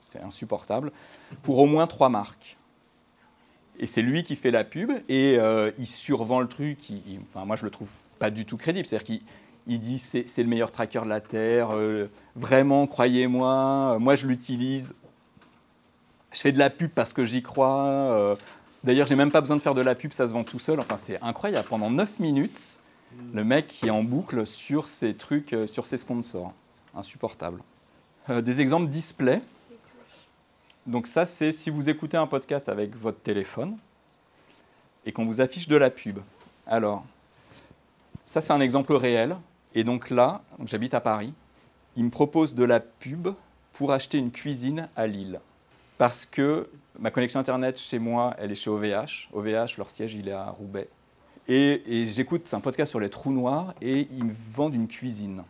c'est 0.00 0.20
insupportable. 0.20 0.90
Pour 1.42 1.58
au 1.58 1.66
moins 1.66 1.86
trois 1.86 2.08
marques. 2.08 2.56
Et 3.78 3.86
c'est 3.86 4.02
lui 4.02 4.24
qui 4.24 4.36
fait 4.36 4.50
la 4.50 4.64
pub 4.64 4.90
et 5.08 5.36
euh, 5.38 5.70
il 5.78 5.86
survend 5.86 6.40
le 6.40 6.48
truc. 6.48 6.90
il- 6.90 7.20
enfin, 7.32 7.44
moi, 7.46 7.56
je 7.56 7.64
le 7.64 7.70
trouve 7.70 7.88
pas 8.18 8.30
du 8.30 8.44
tout 8.44 8.56
crédible. 8.56 8.86
C'est-à-dire 8.86 9.06
qu'il 9.06 9.22
il 9.66 9.78
dit 9.78 9.98
c'est 9.98 10.24
le 10.38 10.48
meilleur 10.48 10.72
tracker 10.72 11.00
de 11.02 11.08
la 11.08 11.20
Terre. 11.20 11.70
euh, 11.72 12.08
vraiment, 12.34 12.86
croyez-moi. 12.86 13.94
euh, 13.94 13.98
moi, 13.98 14.16
je 14.16 14.26
l'utilise. 14.26 14.94
Je 16.32 16.40
fais 16.40 16.52
de 16.52 16.58
la 16.58 16.70
pub 16.70 16.90
parce 16.90 17.12
que 17.12 17.24
j'y 17.24 17.42
crois. 17.42 18.36
D'ailleurs, 18.84 19.06
j'ai 19.06 19.16
même 19.16 19.30
pas 19.32 19.40
besoin 19.40 19.56
de 19.56 19.62
faire 19.62 19.74
de 19.74 19.80
la 19.82 19.94
pub, 19.94 20.12
ça 20.12 20.26
se 20.26 20.32
vend 20.32 20.42
tout 20.44 20.58
seul. 20.58 20.80
Enfin, 20.80 20.96
c'est 20.96 21.20
incroyable. 21.22 21.66
Pendant 21.68 21.90
9 21.90 22.18
minutes, 22.18 22.78
le 23.32 23.44
mec 23.44 23.68
qui 23.68 23.86
est 23.86 23.90
en 23.90 24.02
boucle 24.02 24.46
sur 24.46 24.88
ses 24.88 25.14
trucs, 25.14 25.52
euh, 25.52 25.66
sur 25.66 25.86
ses 25.86 25.96
sponsors. 25.96 26.52
Insupportable. 26.94 27.62
Euh, 28.28 28.40
des 28.40 28.60
exemples 28.60 28.88
display. 28.88 29.40
Donc 30.86 31.06
ça, 31.06 31.26
c'est 31.26 31.52
si 31.52 31.70
vous 31.70 31.88
écoutez 31.88 32.16
un 32.16 32.26
podcast 32.26 32.68
avec 32.68 32.96
votre 32.96 33.20
téléphone 33.20 33.76
et 35.04 35.12
qu'on 35.12 35.24
vous 35.24 35.40
affiche 35.40 35.68
de 35.68 35.76
la 35.76 35.90
pub. 35.90 36.18
Alors, 36.66 37.04
ça, 38.24 38.40
c'est 38.40 38.52
un 38.52 38.60
exemple 38.60 38.94
réel. 38.94 39.36
Et 39.74 39.84
donc 39.84 40.10
là, 40.10 40.42
j'habite 40.64 40.94
à 40.94 41.00
Paris. 41.00 41.32
Il 41.96 42.04
me 42.04 42.10
propose 42.10 42.54
de 42.54 42.64
la 42.64 42.80
pub 42.80 43.28
pour 43.72 43.92
acheter 43.92 44.18
une 44.18 44.30
cuisine 44.30 44.88
à 44.96 45.06
Lille. 45.06 45.40
Parce 45.98 46.26
que 46.26 46.68
ma 46.98 47.10
connexion 47.10 47.40
Internet 47.40 47.78
chez 47.78 47.98
moi, 47.98 48.34
elle 48.38 48.52
est 48.52 48.56
chez 48.56 48.70
OVH. 48.70 49.28
OVH, 49.32 49.76
leur 49.78 49.90
siège, 49.90 50.14
il 50.14 50.28
est 50.28 50.32
à 50.32 50.50
Roubaix. 50.50 50.88
Et, 51.52 51.82
et 51.84 52.06
j'écoute 52.06 52.48
un 52.54 52.60
podcast 52.60 52.90
sur 52.90 53.00
les 53.00 53.10
trous 53.10 53.32
noirs 53.32 53.74
et 53.82 54.06
ils 54.12 54.22
me 54.24 54.32
vendent 54.52 54.76
une 54.76 54.86
cuisine. 54.86 55.42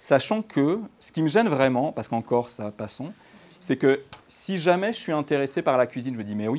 Sachant 0.00 0.42
que 0.42 0.80
ce 1.00 1.10
qui 1.10 1.22
me 1.22 1.28
gêne 1.28 1.48
vraiment, 1.48 1.92
parce 1.92 2.08
qu'encore 2.08 2.50
ça 2.50 2.70
passons, 2.70 3.14
c'est 3.58 3.78
que 3.78 4.02
si 4.28 4.58
jamais 4.58 4.92
je 4.92 4.98
suis 4.98 5.12
intéressé 5.12 5.62
par 5.62 5.78
la 5.78 5.86
cuisine, 5.86 6.12
je 6.12 6.18
me 6.18 6.24
dis 6.24 6.34
mais 6.34 6.46
oui, 6.46 6.58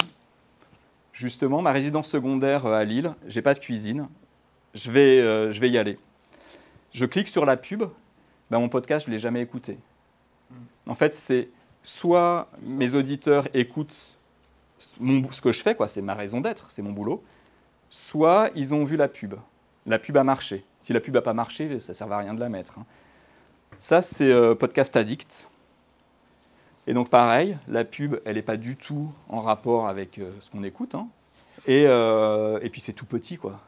justement, 1.14 1.62
ma 1.62 1.72
résidence 1.72 2.08
secondaire 2.10 2.66
euh, 2.66 2.74
à 2.74 2.84
Lille, 2.84 3.14
j'ai 3.28 3.44
pas 3.44 3.54
de 3.54 3.60
cuisine, 3.60 4.08
je 4.74 4.90
vais, 4.90 5.22
euh, 5.22 5.52
je 5.52 5.60
vais 5.62 5.70
y 5.70 5.78
aller. 5.78 6.00
Je 6.94 7.06
clique 7.06 7.28
sur 7.28 7.46
la 7.46 7.56
pub, 7.56 7.84
ben, 8.50 8.58
mon 8.58 8.68
podcast, 8.68 9.06
je 9.06 9.12
ne 9.12 9.16
l'ai 9.16 9.22
jamais 9.22 9.42
écouté. 9.42 9.78
En 10.88 10.96
fait, 10.96 11.14
c'est 11.14 11.50
soit 11.84 12.50
mes 12.64 12.96
auditeurs 12.96 13.48
écoutent 13.54 14.18
mon- 15.00 15.32
ce 15.32 15.42
que 15.42 15.52
je 15.52 15.62
fais, 15.62 15.76
quoi, 15.76 15.88
c'est 15.88 16.02
ma 16.02 16.16
raison 16.16 16.42
d'être, 16.42 16.72
c'est 16.72 16.82
mon 16.82 16.92
boulot, 16.92 17.24
soit 17.90 18.50
ils 18.56 18.74
ont 18.74 18.84
vu 18.84 18.96
la 18.98 19.08
pub. 19.08 19.36
La 19.86 20.00
pub 20.00 20.18
a 20.18 20.24
marché. 20.24 20.66
Si 20.82 20.94
la 20.94 21.00
pub 21.00 21.14
n'a 21.14 21.22
pas 21.22 21.34
marché, 21.34 21.80
ça 21.80 21.92
ne 21.92 21.94
sert 21.96 22.12
à 22.12 22.18
rien 22.18 22.34
de 22.34 22.40
la 22.40 22.50
mettre. 22.50 22.80
hein. 22.80 22.86
Ça, 23.80 24.02
c'est 24.02 24.32
euh, 24.32 24.56
Podcast 24.56 24.96
Addict. 24.96 25.48
Et 26.88 26.94
donc, 26.94 27.10
pareil, 27.10 27.58
la 27.68 27.84
pub, 27.84 28.16
elle 28.26 28.36
n'est 28.36 28.42
pas 28.42 28.58
du 28.58 28.76
tout 28.76 29.12
en 29.30 29.40
rapport 29.42 29.88
avec 29.88 30.18
euh, 30.20 30.32
ce 30.40 30.50
qu'on 30.50 30.64
écoute. 30.64 30.96
hein. 30.96 31.08
Et, 31.66 31.84
euh, 31.86 32.60
et 32.62 32.70
puis, 32.70 32.82
c'est 32.82 32.94
tout 32.94 33.06
petit, 33.06 33.38
quoi. 33.38 33.60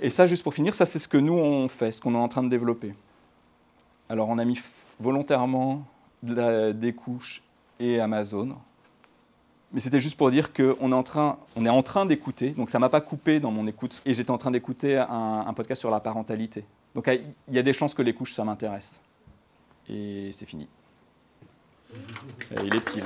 Et 0.00 0.10
ça, 0.10 0.26
juste 0.26 0.42
pour 0.42 0.54
finir, 0.54 0.74
ça, 0.74 0.86
c'est 0.86 0.98
ce 0.98 1.08
que 1.08 1.18
nous, 1.18 1.34
on 1.34 1.68
fait, 1.68 1.92
ce 1.92 2.00
qu'on 2.00 2.14
est 2.14 2.18
en 2.18 2.28
train 2.28 2.42
de 2.42 2.48
développer. 2.48 2.94
Alors, 4.08 4.28
on 4.28 4.38
a 4.38 4.44
mis 4.44 4.58
volontairement 5.00 5.84
des 6.22 6.94
couches 6.96 7.42
et 7.80 8.00
Amazon. 8.00 8.56
Mais 9.72 9.80
c'était 9.80 10.00
juste 10.00 10.16
pour 10.16 10.30
dire 10.30 10.52
qu'on 10.52 10.92
est 10.92 10.94
en 10.94 11.02
train, 11.02 11.38
train 11.84 12.06
d'écouter, 12.06 12.50
donc 12.50 12.68
ça 12.68 12.78
m'a 12.78 12.90
pas 12.90 13.00
coupé 13.00 13.40
dans 13.40 13.50
mon 13.50 13.66
écoute. 13.66 14.02
Et 14.04 14.12
j'étais 14.12 14.30
en 14.30 14.38
train 14.38 14.50
d'écouter 14.50 14.96
un, 14.98 15.52
podcast 15.54 15.80
sur 15.80 15.90
la 15.90 16.00
parentalité. 16.00 16.64
Donc 16.94 17.08
il 17.08 17.54
y 17.54 17.58
a 17.58 17.62
des 17.62 17.72
chances 17.72 17.94
que 17.94 18.02
les 18.02 18.12
couches, 18.12 18.34
ça 18.34 18.44
m'intéresse. 18.44 19.00
Et 19.88 20.30
c'est 20.32 20.46
fini. 20.46 20.68
Il 22.62 22.74
est 22.74 22.90
pile. 22.90 23.04